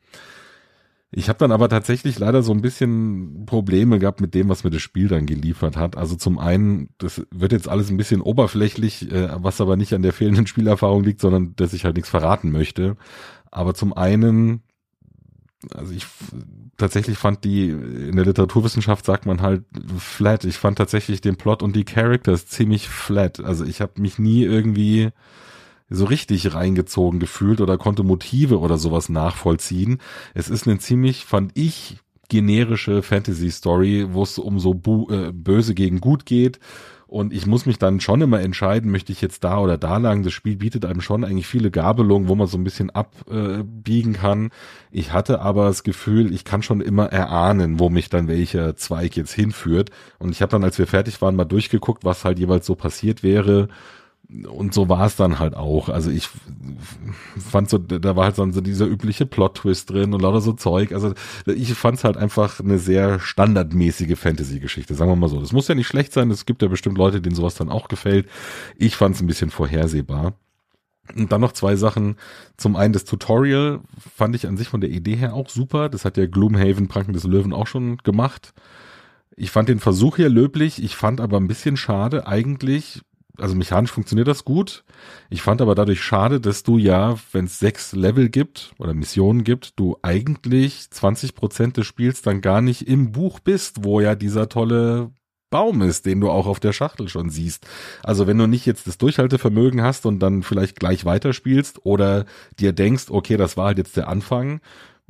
[1.16, 4.70] Ich habe dann aber tatsächlich leider so ein bisschen Probleme gehabt mit dem, was mir
[4.70, 5.96] das Spiel dann geliefert hat.
[5.96, 10.02] Also zum einen, das wird jetzt alles ein bisschen oberflächlich, äh, was aber nicht an
[10.02, 12.96] der fehlenden Spielerfahrung liegt, sondern dass ich halt nichts verraten möchte.
[13.52, 14.62] Aber zum einen
[15.72, 16.06] also ich
[16.76, 19.64] tatsächlich fand die, in der Literaturwissenschaft sagt man halt
[19.98, 20.44] flat.
[20.44, 23.40] Ich fand tatsächlich den Plot und die Characters ziemlich flat.
[23.40, 25.10] Also ich habe mich nie irgendwie
[25.90, 29.98] so richtig reingezogen gefühlt oder konnte Motive oder sowas nachvollziehen.
[30.32, 31.98] Es ist eine ziemlich, fand ich,
[32.28, 34.72] generische Fantasy-Story, wo es um so
[35.10, 36.58] äh, böse gegen gut geht
[37.14, 40.24] und ich muss mich dann schon immer entscheiden, möchte ich jetzt da oder da lang.
[40.24, 44.50] Das Spiel bietet einem schon eigentlich viele Gabelungen, wo man so ein bisschen abbiegen kann.
[44.90, 49.16] Ich hatte aber das Gefühl, ich kann schon immer erahnen, wo mich dann welcher Zweig
[49.16, 49.90] jetzt hinführt.
[50.18, 53.22] Und ich habe dann, als wir fertig waren, mal durchgeguckt, was halt jeweils so passiert
[53.22, 53.68] wäre
[54.42, 55.88] und so war es dann halt auch.
[55.88, 56.28] Also ich
[57.38, 60.92] fand so, da war halt so dieser übliche Plot-Twist drin und lauter so Zeug.
[60.92, 61.14] Also
[61.46, 65.40] ich fand es halt einfach eine sehr standardmäßige Fantasy-Geschichte, sagen wir mal so.
[65.40, 67.88] Das muss ja nicht schlecht sein, es gibt ja bestimmt Leute, denen sowas dann auch
[67.88, 68.28] gefällt.
[68.76, 70.34] Ich fand es ein bisschen vorhersehbar.
[71.14, 72.16] Und dann noch zwei Sachen.
[72.56, 73.80] Zum einen das Tutorial
[74.16, 75.90] fand ich an sich von der Idee her auch super.
[75.90, 78.54] Das hat ja Gloomhaven, Pranken des Löwen auch schon gemacht.
[79.36, 80.82] Ich fand den Versuch hier löblich.
[80.82, 83.02] Ich fand aber ein bisschen schade eigentlich,
[83.38, 84.84] also mechanisch funktioniert das gut.
[85.28, 89.44] Ich fand aber dadurch schade, dass du ja, wenn es sechs Level gibt oder Missionen
[89.44, 94.14] gibt, du eigentlich 20 Prozent des Spiels dann gar nicht im Buch bist, wo ja
[94.14, 95.10] dieser tolle
[95.50, 97.66] Baum ist, den du auch auf der Schachtel schon siehst.
[98.02, 102.24] Also wenn du nicht jetzt das Durchhaltevermögen hast und dann vielleicht gleich weiterspielst oder
[102.58, 104.60] dir denkst, okay, das war halt jetzt der Anfang,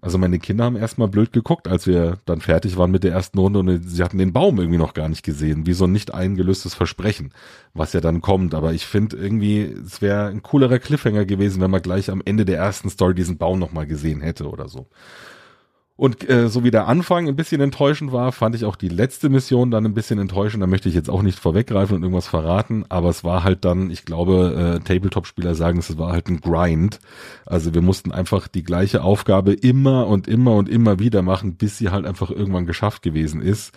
[0.05, 3.39] also meine Kinder haben erstmal blöd geguckt, als wir dann fertig waren mit der ersten
[3.39, 6.13] Runde und sie hatten den Baum irgendwie noch gar nicht gesehen, wie so ein nicht
[6.13, 7.33] eingelöstes Versprechen,
[7.73, 8.53] was ja dann kommt.
[8.53, 12.45] Aber ich finde irgendwie, es wäre ein coolerer Cliffhanger gewesen, wenn man gleich am Ende
[12.45, 14.89] der ersten Story diesen Baum nochmal gesehen hätte oder so.
[15.97, 19.29] Und äh, so wie der Anfang ein bisschen enttäuschend war, fand ich auch die letzte
[19.29, 20.61] Mission dann ein bisschen enttäuschend.
[20.61, 23.91] Da möchte ich jetzt auch nicht vorweggreifen und irgendwas verraten, aber es war halt dann,
[23.91, 26.99] ich glaube, äh, Tabletop-Spieler sagen, es war halt ein Grind.
[27.47, 31.79] Also wir mussten einfach die gleiche Aufgabe immer und immer und immer wieder machen, bis
[31.79, 33.73] sie halt einfach irgendwann geschafft gewesen ist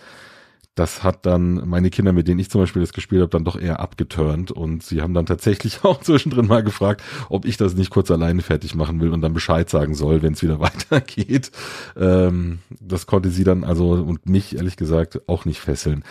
[0.78, 3.58] das hat dann meine Kinder, mit denen ich zum Beispiel das gespielt habe, dann doch
[3.58, 7.90] eher abgeturnt und sie haben dann tatsächlich auch zwischendrin mal gefragt, ob ich das nicht
[7.90, 11.50] kurz alleine fertig machen will und dann Bescheid sagen soll, wenn es wieder weitergeht.
[11.96, 16.04] Ähm, das konnte sie dann also und mich ehrlich gesagt auch nicht fesseln.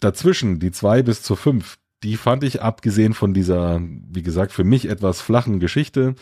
[0.00, 4.64] Dazwischen die zwei bis zur fünf, die fand ich abgesehen von dieser, wie gesagt, für
[4.64, 6.16] mich etwas flachen Geschichte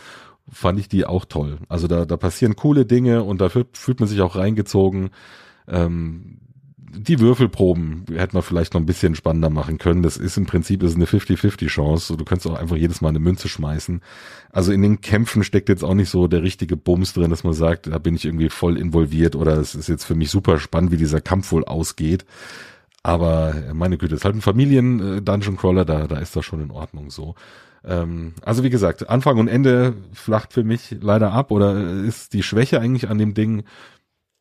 [0.50, 1.58] fand ich die auch toll.
[1.70, 5.10] Also da, da passieren coole Dinge und da fühlt man sich auch reingezogen.
[5.66, 6.40] Ähm,
[6.96, 10.02] die Würfelproben hätte man vielleicht noch ein bisschen spannender machen können.
[10.02, 12.16] Das ist im Prinzip ist eine 50-50 Chance.
[12.16, 14.00] Du kannst auch einfach jedes Mal eine Münze schmeißen.
[14.50, 17.52] Also in den Kämpfen steckt jetzt auch nicht so der richtige Bums drin, dass man
[17.52, 20.92] sagt, da bin ich irgendwie voll involviert oder es ist jetzt für mich super spannend,
[20.92, 22.24] wie dieser Kampf wohl ausgeht.
[23.02, 27.10] Aber meine Güte, es ist halt ein Familien-Dungeon-Crawler, da, da ist das schon in Ordnung
[27.10, 27.34] so.
[27.84, 32.42] Ähm, also wie gesagt, Anfang und Ende flacht für mich leider ab oder ist die
[32.42, 33.64] Schwäche eigentlich an dem Ding,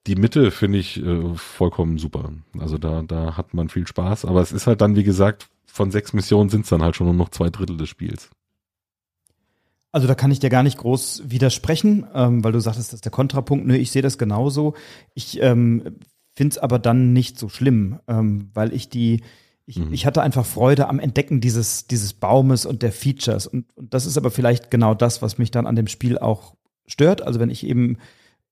[0.08, 2.32] die Mitte finde ich äh, vollkommen super.
[2.60, 4.26] Also da, da hat man viel Spaß.
[4.26, 7.08] Aber es ist halt dann, wie gesagt, von sechs Missionen sind es dann halt schon
[7.08, 8.30] nur noch zwei Drittel des Spiels.
[9.92, 13.06] Also da kann ich dir gar nicht groß widersprechen, ähm, weil du sagtest, das ist
[13.06, 13.66] der Kontrapunkt.
[13.66, 14.74] Nö, ich sehe das genauso.
[15.14, 15.98] Ich ähm,
[16.34, 19.22] finde es aber dann nicht so schlimm, ähm, weil ich die,
[19.66, 19.94] ich, mhm.
[19.94, 23.48] ich hatte einfach Freude am Entdecken dieses, dieses Baumes und der Features.
[23.48, 26.56] Und, und das ist aber vielleicht genau das, was mich dann an dem Spiel auch
[26.88, 27.22] stört.
[27.22, 27.98] Also wenn ich eben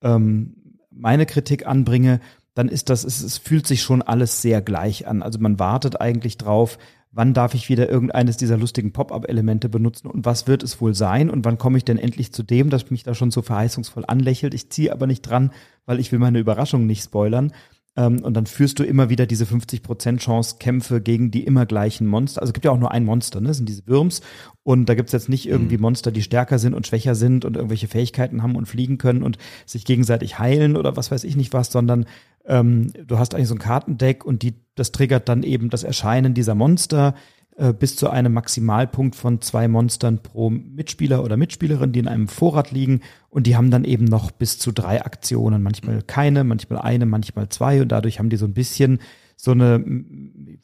[0.03, 0.55] ähm,
[0.91, 2.19] meine Kritik anbringe,
[2.53, 5.23] dann ist das, es, es fühlt sich schon alles sehr gleich an.
[5.23, 6.77] Also man wartet eigentlich drauf,
[7.11, 11.29] wann darf ich wieder irgendeines dieser lustigen Pop-up-Elemente benutzen und was wird es wohl sein
[11.29, 14.53] und wann komme ich denn endlich zu dem, das mich da schon so verheißungsvoll anlächelt.
[14.53, 15.51] Ich ziehe aber nicht dran,
[15.85, 17.51] weil ich will meine Überraschung nicht spoilern.
[17.97, 22.07] Ähm, und dann führst du immer wieder diese 50% Chance Kämpfe gegen die immer gleichen
[22.07, 22.41] Monster.
[22.41, 23.49] Also es gibt ja auch nur ein Monster, ne?
[23.49, 24.21] Das sind diese Würms.
[24.63, 25.81] Und da gibt's jetzt nicht irgendwie mhm.
[25.81, 29.37] Monster, die stärker sind und schwächer sind und irgendwelche Fähigkeiten haben und fliegen können und
[29.65, 32.05] sich gegenseitig heilen oder was weiß ich nicht was, sondern
[32.45, 36.33] ähm, du hast eigentlich so ein Kartendeck und die, das triggert dann eben das Erscheinen
[36.33, 37.15] dieser Monster
[37.57, 42.27] äh, bis zu einem Maximalpunkt von zwei Monstern pro Mitspieler oder Mitspielerin, die in einem
[42.27, 43.01] Vorrat liegen.
[43.29, 45.61] Und die haben dann eben noch bis zu drei Aktionen.
[45.61, 47.81] Manchmal keine, manchmal eine, manchmal zwei.
[47.81, 48.99] Und dadurch haben die so ein bisschen
[49.35, 49.83] so eine,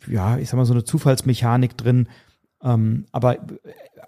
[0.07, 2.07] ja, ich sag mal, so eine Zufallsmechanik drin.
[2.63, 3.37] Ähm, aber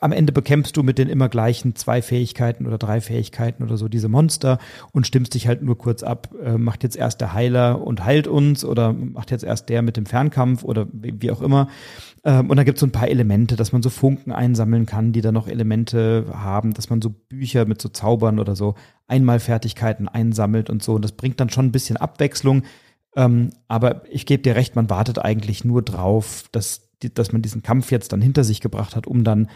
[0.02, 3.88] am Ende bekämpfst du mit den immer gleichen zwei Fähigkeiten oder drei Fähigkeiten oder so
[3.88, 4.60] diese Monster
[4.92, 6.30] und stimmst dich halt nur kurz ab.
[6.42, 9.98] Äh, macht jetzt erst der Heiler und heilt uns oder macht jetzt erst der mit
[9.98, 11.68] dem Fernkampf oder wie auch immer.
[12.30, 15.14] Ähm, und da gibt es so ein paar Elemente, dass man so Funken einsammeln kann,
[15.14, 18.76] die dann noch Elemente haben, dass man so Bücher mit so Zaubern oder so
[19.08, 20.94] Einmalfertigkeiten einsammelt und so.
[20.94, 22.64] Und das bringt dann schon ein bisschen Abwechslung.
[23.16, 27.64] Ähm, aber ich gebe dir recht, man wartet eigentlich nur drauf, dass, dass man diesen
[27.64, 29.50] Kampf jetzt dann hinter sich gebracht hat, um dann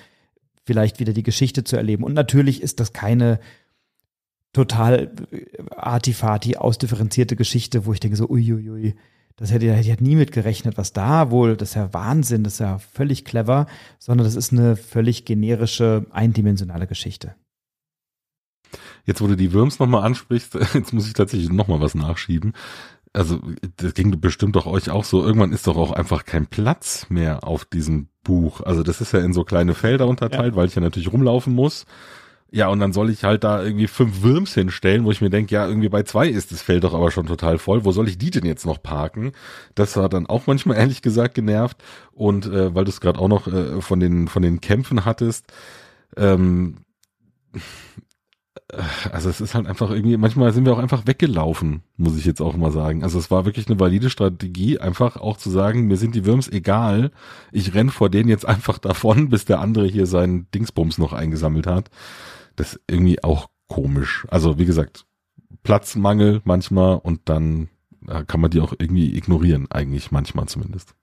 [0.65, 2.03] vielleicht wieder die Geschichte zu erleben.
[2.03, 3.39] Und natürlich ist das keine
[4.51, 5.11] total
[5.75, 8.95] artifati ausdifferenzierte Geschichte, wo ich denke so, uiuiui,
[9.35, 12.53] das hätte, ich hätte nie mit gerechnet, was da wohl, das ist ja Wahnsinn, das
[12.53, 13.67] ist ja völlig clever,
[13.99, 17.35] sondern das ist eine völlig generische, eindimensionale Geschichte.
[19.05, 22.53] Jetzt, wo du die Würms nochmal ansprichst, jetzt muss ich tatsächlich nochmal was nachschieben.
[23.11, 23.39] Also,
[23.77, 25.23] das ging bestimmt doch euch auch so.
[25.23, 28.61] Irgendwann ist doch auch einfach kein Platz mehr auf diesem Buch.
[28.61, 30.55] Also das ist ja in so kleine Felder unterteilt, ja.
[30.55, 31.85] weil ich ja natürlich rumlaufen muss.
[32.55, 35.55] Ja, und dann soll ich halt da irgendwie fünf Würms hinstellen, wo ich mir denke,
[35.55, 37.83] ja, irgendwie bei zwei ist das Feld doch aber schon total voll.
[37.83, 39.31] Wo soll ich die denn jetzt noch parken?
[39.73, 41.77] Das war dann auch manchmal ehrlich gesagt genervt.
[42.11, 45.51] Und äh, weil du es gerade auch noch äh, von den von den Kämpfen hattest,
[46.15, 46.75] ähm,
[49.11, 52.41] also es ist halt einfach irgendwie, manchmal sind wir auch einfach weggelaufen, muss ich jetzt
[52.41, 53.03] auch mal sagen.
[53.03, 56.49] Also es war wirklich eine valide Strategie, einfach auch zu sagen, mir sind die Würms
[56.49, 57.11] egal,
[57.51, 61.65] ich renn vor denen jetzt einfach davon, bis der andere hier seinen Dingsbums noch eingesammelt
[61.65, 61.89] hat.
[62.55, 64.25] Das ist irgendwie auch komisch.
[64.29, 65.05] Also wie gesagt,
[65.63, 67.69] Platzmangel manchmal und dann
[68.07, 70.95] äh, kann man die auch irgendwie ignorieren, eigentlich manchmal zumindest.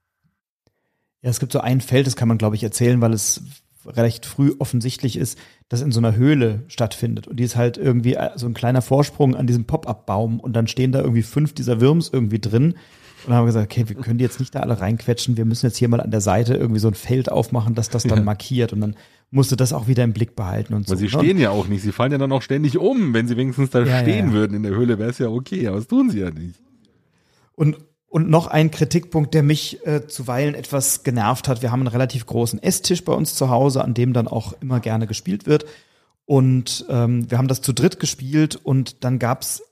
[1.23, 3.43] Ja, es gibt so ein Feld, das kann man, glaube ich, erzählen, weil es
[3.87, 5.39] recht früh offensichtlich ist,
[5.69, 7.27] das in so einer Höhle stattfindet.
[7.29, 10.67] Und die ist halt irgendwie äh, so ein kleiner Vorsprung an diesem Pop-Up-Baum und dann
[10.67, 12.73] stehen da irgendwie fünf dieser Würms irgendwie drin.
[12.73, 15.45] Und dann haben wir gesagt, okay, wir können die jetzt nicht da alle reinquetschen, wir
[15.45, 18.19] müssen jetzt hier mal an der Seite irgendwie so ein Feld aufmachen, dass das dann
[18.19, 18.25] ja.
[18.25, 18.73] markiert.
[18.73, 18.97] Und dann
[19.31, 20.93] musste das auch wieder im Blick behalten und so.
[20.93, 21.11] Weil sie ne?
[21.11, 23.15] stehen ja auch nicht, sie fallen ja dann auch ständig um.
[23.15, 25.69] Wenn sie wenigstens da ja, stehen ja, würden in der Höhle, wäre es ja okay,
[25.69, 26.61] aber das tun sie ja nicht.
[27.55, 27.77] Und
[28.11, 31.63] und noch ein Kritikpunkt, der mich äh, zuweilen etwas genervt hat.
[31.63, 34.81] Wir haben einen relativ großen Esstisch bei uns zu Hause, an dem dann auch immer
[34.81, 35.65] gerne gespielt wird.
[36.25, 39.63] Und ähm, wir haben das zu dritt gespielt und dann gab's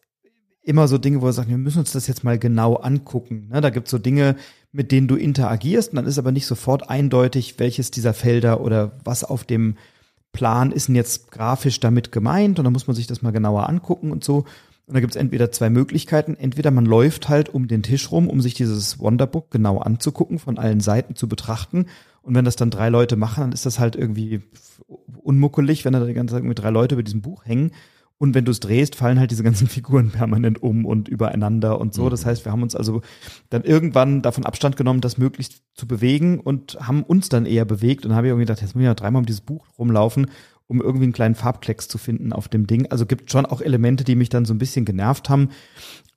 [0.63, 3.49] immer so Dinge, wo wir sagen, wir müssen uns das jetzt mal genau angucken.
[3.51, 4.37] Ne, da gibt's so Dinge,
[4.73, 8.93] mit denen du interagierst und dann ist aber nicht sofort eindeutig, welches dieser Felder oder
[9.05, 9.77] was auf dem
[10.33, 13.69] Plan ist denn jetzt grafisch damit gemeint und dann muss man sich das mal genauer
[13.69, 14.45] angucken und so.
[14.87, 16.35] Und da gibt es entweder zwei Möglichkeiten.
[16.35, 20.59] Entweder man läuft halt um den Tisch rum, um sich dieses Wonderbook genau anzugucken, von
[20.59, 21.87] allen Seiten zu betrachten.
[22.23, 24.41] Und wenn das dann drei Leute machen, dann ist das halt irgendwie
[25.23, 27.73] unmuckelig, wenn da die ganze Zeit irgendwie drei Leute über diesem Buch hängen.
[28.19, 31.95] Und wenn du es drehst, fallen halt diese ganzen Figuren permanent um und übereinander und
[31.95, 32.07] so.
[32.07, 32.11] Mhm.
[32.11, 33.01] Das heißt, wir haben uns also
[33.51, 38.05] dann irgendwann davon Abstand genommen, das möglichst zu bewegen und haben uns dann eher bewegt.
[38.05, 40.27] Und habe ich irgendwie gedacht, jetzt muss ich ja dreimal um dieses Buch rumlaufen
[40.69, 42.87] um irgendwie einen kleinen Farbklecks zu finden auf dem Ding.
[42.91, 45.49] Also gibt schon auch Elemente, die mich dann so ein bisschen genervt haben.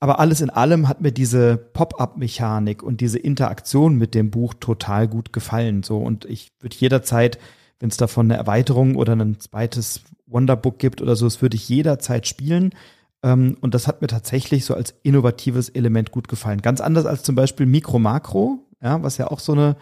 [0.02, 5.08] Aber alles in allem hat mir diese Pop-up-Mechanik und diese Interaktion mit dem Buch total
[5.08, 5.84] gut gefallen.
[5.84, 7.40] So und ich würde jederzeit,
[7.82, 11.68] wenn es davon eine Erweiterung oder ein zweites Wonderbook gibt oder so, das würde ich
[11.68, 12.74] jederzeit spielen.
[13.24, 16.62] Ähm, und das hat mir tatsächlich so als innovatives Element gut gefallen.
[16.62, 19.76] Ganz anders als zum Beispiel Mikro Makro, ja, was ja auch so eine,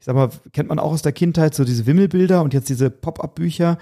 [0.00, 2.90] ich sag mal, kennt man auch aus der Kindheit, so diese Wimmelbilder und jetzt diese
[2.90, 3.78] Pop-up-Bücher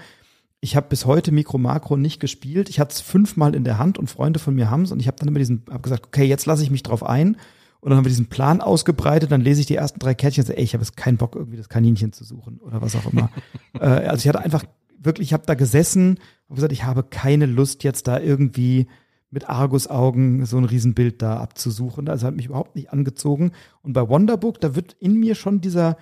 [0.61, 2.69] ich habe bis heute Mikro Makro nicht gespielt.
[2.69, 5.07] Ich hatte es fünfmal in der Hand und Freunde von mir haben es und ich
[5.07, 7.35] habe dann immer diesen, habe gesagt, okay, jetzt lasse ich mich drauf ein.
[7.81, 10.47] Und dann haben wir diesen Plan ausgebreitet, dann lese ich die ersten drei Kärtchen und
[10.47, 13.11] sage, ey, ich habe jetzt keinen Bock, irgendwie das Kaninchen zu suchen oder was auch
[13.11, 13.31] immer.
[13.73, 14.63] äh, also ich hatte einfach
[14.99, 18.87] wirklich, ich habe da gesessen und gesagt, ich habe keine Lust, jetzt da irgendwie
[19.31, 22.07] mit Argusaugen so ein Riesenbild da abzusuchen.
[22.07, 23.51] Also hat mich überhaupt nicht angezogen.
[23.81, 25.97] Und bei Wonderbook, da wird in mir schon dieser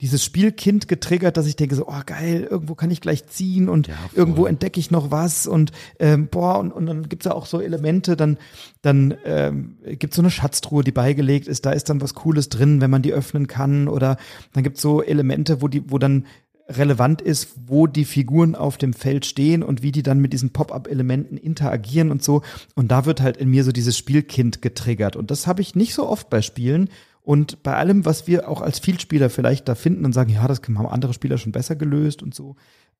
[0.00, 3.88] dieses Spielkind getriggert, dass ich denke so, oh geil, irgendwo kann ich gleich ziehen und
[3.88, 7.46] ja, irgendwo entdecke ich noch was und ähm, boah, und, und dann gibt's ja auch
[7.46, 8.38] so Elemente, dann,
[8.82, 12.80] dann ähm, gibt's so eine Schatztruhe, die beigelegt ist, da ist dann was Cooles drin,
[12.80, 14.16] wenn man die öffnen kann oder
[14.52, 16.24] dann gibt's so Elemente, wo die, wo dann
[16.70, 20.50] relevant ist, wo die Figuren auf dem Feld stehen und wie die dann mit diesen
[20.50, 22.42] Pop-up-Elementen interagieren und so.
[22.74, 25.16] Und da wird halt in mir so dieses Spielkind getriggert.
[25.16, 26.88] Und das habe ich nicht so oft bei Spielen.
[27.22, 30.60] Und bei allem, was wir auch als Vielspieler vielleicht da finden und sagen, ja, das
[30.62, 32.56] haben andere Spieler schon besser gelöst und so,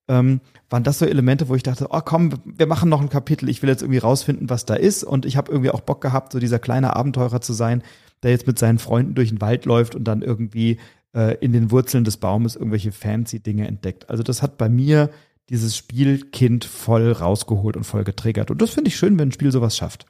[0.07, 3.49] ähm, waren das so Elemente, wo ich dachte, oh komm, wir machen noch ein Kapitel,
[3.49, 5.03] ich will jetzt irgendwie rausfinden, was da ist.
[5.03, 7.83] Und ich habe irgendwie auch Bock gehabt, so dieser kleine Abenteurer zu sein,
[8.23, 10.77] der jetzt mit seinen Freunden durch den Wald läuft und dann irgendwie
[11.15, 14.09] äh, in den Wurzeln des Baumes irgendwelche fancy Dinge entdeckt.
[14.09, 15.09] Also das hat bei mir
[15.49, 18.51] dieses Spielkind voll rausgeholt und voll getriggert.
[18.51, 20.05] Und das finde ich schön, wenn ein Spiel sowas schafft.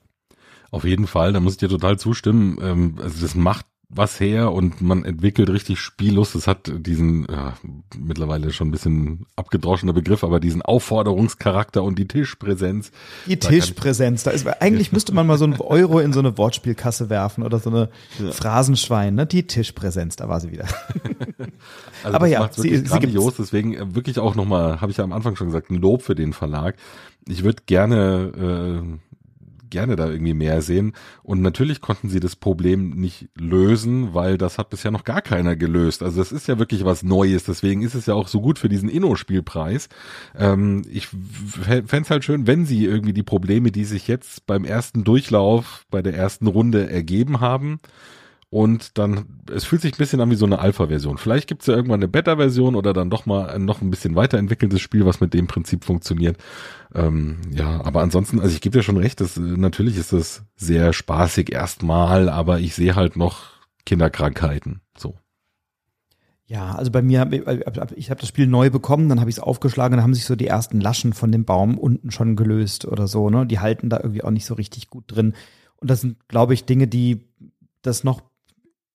[0.70, 2.58] Auf jeden Fall, da muss ich dir total zustimmen.
[2.62, 6.36] Ähm, also das macht was her und man entwickelt richtig Spiellust.
[6.36, 7.54] Es hat diesen ja,
[7.98, 12.92] mittlerweile schon ein bisschen abgedroschener Begriff, aber diesen Aufforderungscharakter und die Tischpräsenz.
[13.28, 16.38] Die da Tischpräsenz, da ist eigentlich müsste man mal so ein Euro in so eine
[16.38, 17.90] Wortspielkasse werfen oder so eine
[18.20, 18.32] ja.
[18.32, 19.26] Phrasenschwein, ne?
[19.26, 20.66] Die Tischpräsenz, da war sie wieder.
[22.04, 25.12] also aber ja, sie, sie grandios, deswegen äh, wirklich auch nochmal, habe ich ja am
[25.12, 26.76] Anfang schon gesagt, ein Lob für den Verlag.
[27.28, 29.11] Ich würde gerne äh,
[29.72, 30.94] gerne da irgendwie mehr sehen.
[31.24, 35.56] Und natürlich konnten sie das Problem nicht lösen, weil das hat bisher noch gar keiner
[35.56, 36.04] gelöst.
[36.04, 37.46] Also das ist ja wirklich was Neues.
[37.46, 39.90] Deswegen ist es ja auch so gut für diesen Inno-Spielpreis.
[40.38, 45.04] Ähm, ich fände halt schön, wenn sie irgendwie die Probleme, die sich jetzt beim ersten
[45.04, 47.80] Durchlauf, bei der ersten Runde ergeben haben,
[48.52, 51.18] und dann, es fühlt sich ein bisschen an wie so eine Alpha-Version.
[51.18, 54.14] Vielleicht gibt es ja irgendwann eine Beta-Version oder dann doch mal ein noch ein bisschen
[54.16, 56.38] weiterentwickeltes Spiel, was mit dem Prinzip funktioniert.
[56.94, 60.92] Ähm, ja, aber ansonsten, also ich gebe dir schon recht, das, natürlich ist das sehr
[60.92, 63.44] spaßig erstmal, aber ich sehe halt noch
[63.86, 64.82] Kinderkrankheiten.
[64.98, 65.16] So.
[66.46, 67.32] Ja, also bei mir,
[67.96, 70.36] ich habe das Spiel neu bekommen, dann habe ich es aufgeschlagen, dann haben sich so
[70.36, 73.46] die ersten Laschen von dem Baum unten schon gelöst oder so, ne?
[73.46, 75.36] Die halten da irgendwie auch nicht so richtig gut drin.
[75.78, 77.22] Und das sind, glaube ich, Dinge, die
[77.82, 78.22] das noch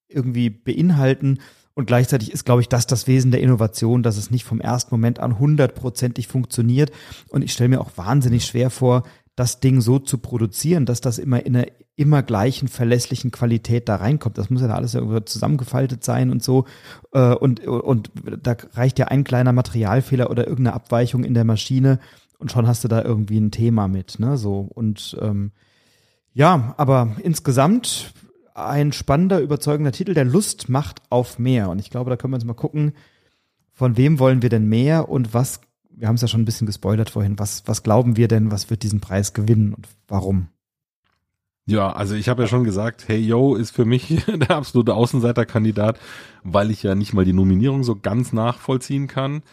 [0.09, 1.39] irgendwie beinhalten.
[1.73, 4.93] Und gleichzeitig ist, glaube ich, das das Wesen der Innovation, dass es nicht vom ersten
[4.93, 6.91] Moment an hundertprozentig funktioniert.
[7.29, 9.03] Und ich stelle mir auch wahnsinnig schwer vor,
[9.35, 13.95] das Ding so zu produzieren, dass das immer in einer immer gleichen verlässlichen Qualität da
[13.95, 14.37] reinkommt.
[14.37, 16.65] Das muss ja da alles irgendwie zusammengefaltet sein und so.
[17.11, 21.99] Äh, und, und da reicht ja ein kleiner Materialfehler oder irgendeine Abweichung in der Maschine
[22.37, 24.19] und schon hast du da irgendwie ein Thema mit.
[24.19, 24.37] Ne?
[24.37, 25.51] So und ähm,
[26.33, 28.13] ja, aber insgesamt
[28.57, 31.69] ein spannender, überzeugender Titel, der Lust macht auf mehr.
[31.69, 32.93] Und ich glaube, da können wir uns mal gucken,
[33.71, 36.65] von wem wollen wir denn mehr und was, wir haben es ja schon ein bisschen
[36.65, 40.47] gespoilert vorhin, was, was glauben wir denn, was wird diesen Preis gewinnen und warum?
[41.67, 45.99] Ja, also ich habe ja schon gesagt, Hey Yo ist für mich der absolute Außenseiterkandidat,
[46.43, 49.43] weil ich ja nicht mal die Nominierung so ganz nachvollziehen kann.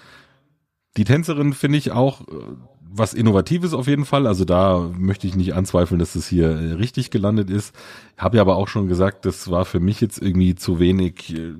[0.96, 2.34] Die Tänzerin finde ich auch äh,
[2.96, 4.26] was Innovatives auf jeden Fall.
[4.26, 7.74] Also da möchte ich nicht anzweifeln, dass es hier äh, richtig gelandet ist.
[8.16, 11.54] Habe ja aber auch schon gesagt, das war für mich jetzt irgendwie zu wenig äh,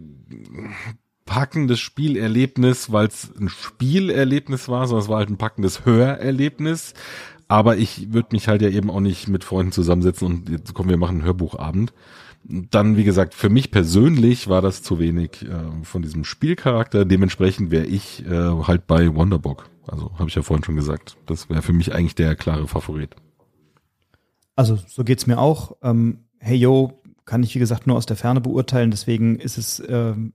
[1.26, 6.95] packendes Spielerlebnis, weil es ein Spielerlebnis war, sondern es war halt ein packendes Hörerlebnis.
[7.49, 10.89] Aber ich würde mich halt ja eben auch nicht mit Freunden zusammensetzen und jetzt kommen
[10.89, 11.93] wir machen einen Hörbuchabend.
[12.47, 17.07] Dann, wie gesagt, für mich persönlich war das zu wenig äh, von diesem Spielcharakter.
[17.07, 19.70] Dementsprechend wäre ich äh, halt bei Wonderbook.
[19.86, 21.16] Also habe ich ja vorhin schon gesagt.
[21.26, 23.16] Das wäre für mich eigentlich der klare Favorit.
[24.57, 25.76] Also so geht's mir auch.
[25.82, 28.90] Ähm, hey Yo kann ich wie gesagt nur aus der Ferne beurteilen.
[28.90, 30.34] Deswegen ist es ähm,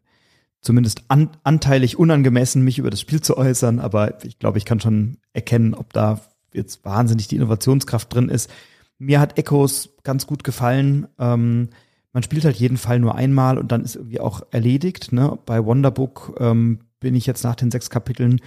[0.62, 3.80] zumindest an, anteilig unangemessen, mich über das Spiel zu äußern.
[3.80, 6.22] Aber ich glaube, ich kann schon erkennen, ob da
[6.54, 8.50] jetzt wahnsinnig die Innovationskraft drin ist.
[8.98, 11.08] Mir hat Echos ganz gut gefallen.
[11.20, 11.70] Ähm,
[12.14, 15.12] man spielt halt jeden Fall nur einmal und dann ist irgendwie auch erledigt.
[15.12, 15.38] Ne?
[15.46, 18.42] Bei Wonderbook ähm, bin ich jetzt nach den sechs Kapiteln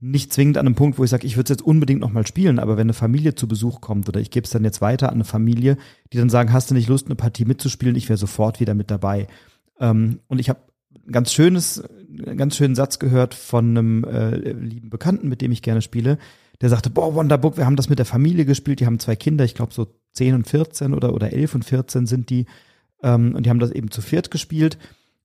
[0.00, 2.58] nicht zwingend an einem Punkt, wo ich sage, ich würde es jetzt unbedingt nochmal spielen,
[2.58, 5.16] aber wenn eine Familie zu Besuch kommt oder ich gebe es dann jetzt weiter an
[5.16, 5.76] eine Familie,
[6.12, 8.90] die dann sagen, hast du nicht Lust, eine Partie mitzuspielen, ich wäre sofort wieder mit
[8.90, 9.26] dabei.
[9.78, 10.60] Ähm, und ich habe
[11.06, 11.82] ein ganz schönes,
[12.26, 16.16] einen ganz schönen Satz gehört von einem äh, lieben Bekannten, mit dem ich gerne spiele,
[16.62, 19.44] der sagte, boah, Wonderbook, wir haben das mit der Familie gespielt, die haben zwei Kinder,
[19.44, 22.46] ich glaube so 10 und 14 oder, oder 11 und 14 sind die,
[23.02, 24.78] ähm, und die haben das eben zu viert gespielt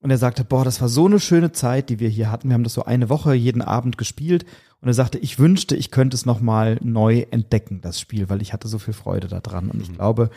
[0.05, 2.49] und er sagte, boah, das war so eine schöne Zeit, die wir hier hatten.
[2.49, 4.45] Wir haben das so eine Woche jeden Abend gespielt.
[4.79, 8.53] Und er sagte, ich wünschte, ich könnte es nochmal neu entdecken, das Spiel, weil ich
[8.53, 9.71] hatte so viel Freude daran.
[9.71, 9.95] Und ich mhm.
[9.95, 10.29] glaube,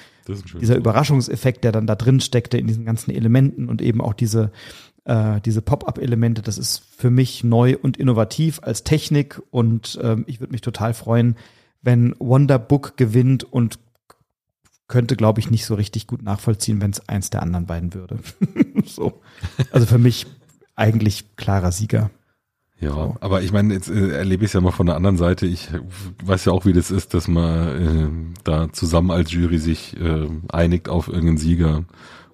[0.59, 4.53] dieser Überraschungseffekt, der dann da drin steckte in diesen ganzen Elementen und eben auch diese,
[5.05, 9.43] äh, diese Pop-up-Elemente, das ist für mich neu und innovativ als Technik.
[9.51, 11.37] Und ähm, ich würde mich total freuen,
[11.83, 13.79] wenn Wonderbook gewinnt und
[14.89, 18.19] könnte, glaube ich, nicht so richtig gut nachvollziehen, wenn es eins der anderen beiden würde.
[18.85, 19.21] so.
[19.71, 20.27] Also für mich
[20.75, 22.11] eigentlich klarer Sieger.
[22.81, 23.17] Ja, so.
[23.21, 25.47] aber ich meine, jetzt äh, erlebe ich es ja mal von der anderen Seite.
[25.47, 25.69] Ich
[26.25, 30.29] weiß ja auch, wie das ist, dass man äh, da zusammen als Jury sich äh,
[30.49, 31.85] einigt auf irgendeinen Sieger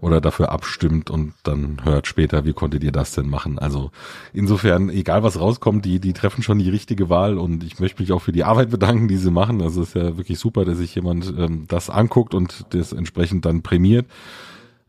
[0.05, 3.59] oder dafür abstimmt und dann hört später, wie konntet ihr das denn machen?
[3.59, 3.91] Also
[4.35, 8.13] insofern, egal was rauskommt, die, die treffen schon die richtige Wahl und ich möchte mich
[8.13, 9.63] auch für die Arbeit bedanken, die sie machen.
[9.63, 13.47] Also es ist ja wirklich super, dass sich jemand ähm, das anguckt und das entsprechend
[13.47, 14.05] dann prämiert.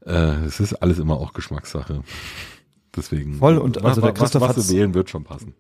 [0.06, 2.01] Äh, es ist alles immer auch Geschmackssache.
[2.96, 3.36] Deswegen.
[3.36, 5.54] Voll und also der Christoph was, was wählen wird schon passen.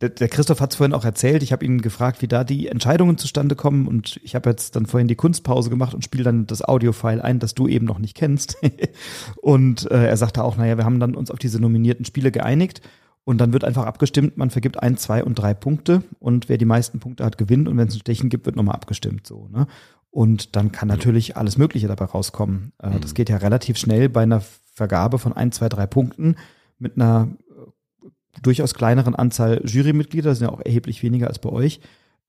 [0.00, 1.42] Der, der Christoph hat es vorhin auch erzählt.
[1.42, 4.86] Ich habe ihn gefragt, wie da die Entscheidungen zustande kommen und ich habe jetzt dann
[4.86, 8.16] vorhin die Kunstpause gemacht und spiele dann das Audiofile ein, das du eben noch nicht
[8.16, 8.56] kennst.
[9.42, 12.80] und äh, er sagte auch, naja, wir haben dann uns auf diese nominierten Spiele geeinigt
[13.24, 14.38] und dann wird einfach abgestimmt.
[14.38, 17.76] Man vergibt ein, zwei und drei Punkte und wer die meisten Punkte hat, gewinnt und
[17.76, 19.26] wenn es ein Stechen gibt, wird nochmal abgestimmt.
[19.26, 19.48] So.
[19.48, 19.66] Ne?
[20.10, 22.72] Und dann kann natürlich alles Mögliche dabei rauskommen.
[22.82, 23.00] Äh, mhm.
[23.02, 26.36] Das geht ja relativ schnell bei einer Vergabe von ein, zwei, drei Punkten
[26.78, 28.08] mit einer äh,
[28.42, 31.80] durchaus kleineren Anzahl Jurymitglieder, das sind ja auch erheblich weniger als bei euch,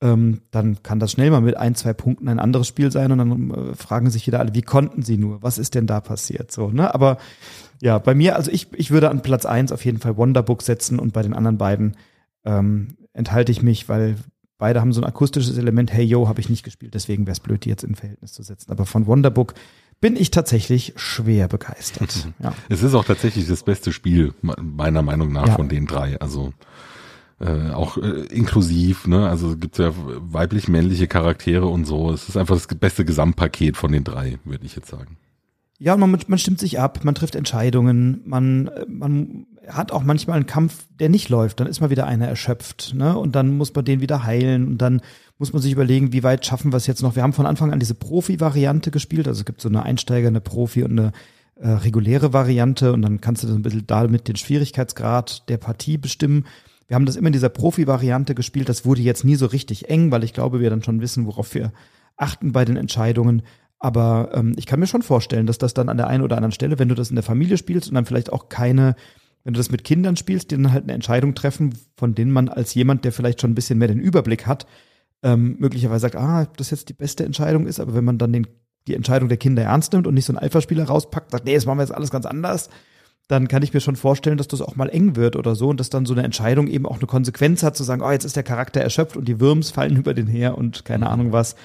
[0.01, 3.19] ähm, dann kann das schnell mal mit ein, zwei Punkten ein anderes Spiel sein und
[3.19, 5.43] dann äh, fragen sich wieder alle, wie konnten sie nur?
[5.43, 6.51] Was ist denn da passiert?
[6.51, 6.93] So, ne?
[6.93, 7.17] Aber
[7.81, 10.99] ja, bei mir, also ich, ich würde an Platz eins auf jeden Fall Wonderbook setzen
[10.99, 11.97] und bei den anderen beiden
[12.45, 14.15] ähm, enthalte ich mich, weil
[14.57, 17.39] beide haben so ein akustisches Element, hey yo, habe ich nicht gespielt, deswegen wäre es
[17.39, 18.71] blöd, die jetzt in Verhältnis zu setzen.
[18.71, 19.53] Aber von Wonderbook
[20.01, 22.27] bin ich tatsächlich schwer begeistert.
[22.41, 22.53] Ja.
[22.69, 25.55] Es ist auch tatsächlich das beste Spiel, meiner Meinung nach, ja.
[25.55, 26.19] von den drei.
[26.19, 26.53] Also
[27.39, 29.29] äh, auch äh, inklusiv, ne?
[29.29, 32.11] Also gibt ja weiblich-männliche Charaktere und so.
[32.11, 35.17] Es ist einfach das beste Gesamtpaket von den drei, würde ich jetzt sagen.
[35.77, 40.45] Ja, man, man stimmt sich ab, man trifft Entscheidungen, man, man hat auch manchmal einen
[40.47, 41.59] Kampf, der nicht läuft.
[41.59, 43.17] Dann ist mal wieder einer erschöpft, ne?
[43.17, 45.01] Und dann muss man den wieder heilen und dann
[45.37, 47.15] muss man sich überlegen, wie weit schaffen wir es jetzt noch.
[47.15, 50.41] Wir haben von Anfang an diese Profi-Variante gespielt, also es gibt so eine Einsteiger, eine
[50.41, 51.11] Profi und eine
[51.55, 55.97] äh, reguläre Variante und dann kannst du so ein bisschen damit den Schwierigkeitsgrad der Partie
[55.97, 56.45] bestimmen.
[56.87, 58.67] Wir haben das immer in dieser Profi-Variante gespielt.
[58.67, 61.53] Das wurde jetzt nie so richtig eng, weil ich glaube, wir dann schon wissen, worauf
[61.53, 61.71] wir
[62.17, 63.43] achten bei den Entscheidungen.
[63.79, 66.51] Aber ähm, ich kann mir schon vorstellen, dass das dann an der einen oder anderen
[66.51, 68.95] Stelle, wenn du das in der Familie spielst und dann vielleicht auch keine,
[69.43, 72.49] wenn du das mit Kindern spielst, die dann halt eine Entscheidung treffen, von denen man
[72.49, 74.67] als jemand, der vielleicht schon ein bisschen mehr den Überblick hat,
[75.23, 78.47] ähm, möglicherweise sagt, ah, das jetzt die beste Entscheidung ist, aber wenn man dann den,
[78.87, 81.65] die Entscheidung der Kinder ernst nimmt und nicht so einen Alpha-Spieler rauspackt, sagt, nee, jetzt
[81.65, 82.69] machen wir jetzt alles ganz anders,
[83.27, 85.79] dann kann ich mir schon vorstellen, dass das auch mal eng wird oder so und
[85.79, 88.35] dass dann so eine Entscheidung eben auch eine Konsequenz hat, zu sagen, oh, jetzt ist
[88.35, 91.55] der Charakter erschöpft und die Würms fallen über den her und keine Ahnung was.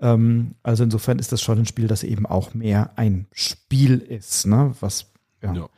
[0.00, 4.46] Ähm, also insofern ist das schon ein Spiel, das eben auch mehr ein Spiel ist,
[4.46, 4.74] ne?
[4.80, 5.12] was
[5.42, 5.68] ja, ja.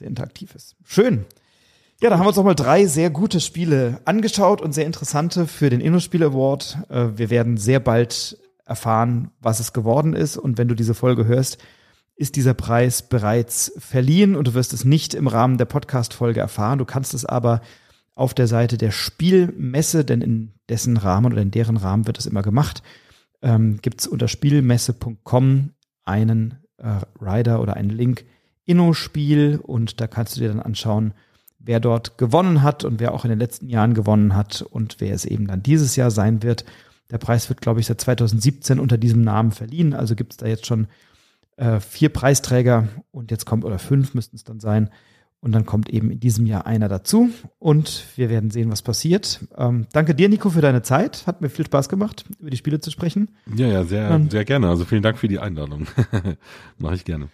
[0.00, 0.76] Sehr interaktiv ist.
[0.84, 1.24] Schön.
[2.02, 5.70] Ja, da haben wir uns nochmal drei sehr gute Spiele angeschaut und sehr interessante für
[5.70, 6.78] den InnoSpiel Award.
[6.88, 10.36] Äh, wir werden sehr bald erfahren, was es geworden ist.
[10.36, 11.58] Und wenn du diese Folge hörst,
[12.16, 16.78] ist dieser Preis bereits verliehen und du wirst es nicht im Rahmen der Podcast-Folge erfahren.
[16.78, 17.60] Du kannst es aber
[18.14, 22.26] auf der Seite der Spielmesse, denn in dessen Rahmen oder in deren Rahmen wird es
[22.26, 22.82] immer gemacht,
[23.42, 25.70] ähm, gibt es unter spielmesse.com
[26.04, 28.24] einen äh, Rider oder einen Link
[28.70, 31.12] Inno-Spiel und da kannst du dir dann anschauen,
[31.58, 35.14] wer dort gewonnen hat und wer auch in den letzten Jahren gewonnen hat und wer
[35.14, 36.64] es eben dann dieses Jahr sein wird.
[37.10, 39.92] Der Preis wird, glaube ich, seit 2017 unter diesem Namen verliehen.
[39.92, 40.86] Also gibt es da jetzt schon
[41.56, 44.90] äh, vier Preisträger und jetzt kommt, oder fünf müssten es dann sein,
[45.40, 49.40] und dann kommt eben in diesem Jahr einer dazu und wir werden sehen, was passiert.
[49.56, 51.26] Ähm, danke dir, Nico, für deine Zeit.
[51.26, 53.30] Hat mir viel Spaß gemacht, über die Spiele zu sprechen.
[53.56, 54.68] Ja, ja, sehr, ähm, sehr gerne.
[54.68, 55.86] Also vielen Dank für die Einladung.
[56.78, 57.28] Mache ich gerne.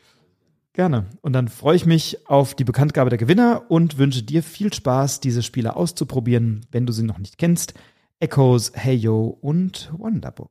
[0.77, 1.07] Gerne.
[1.23, 5.21] Und dann freue ich mich auf die Bekanntgabe der Gewinner und wünsche dir viel Spaß,
[5.21, 7.73] diese Spiele auszuprobieren, wenn du sie noch nicht kennst.
[8.21, 10.51] Echoes, Heyo und Wonderbook.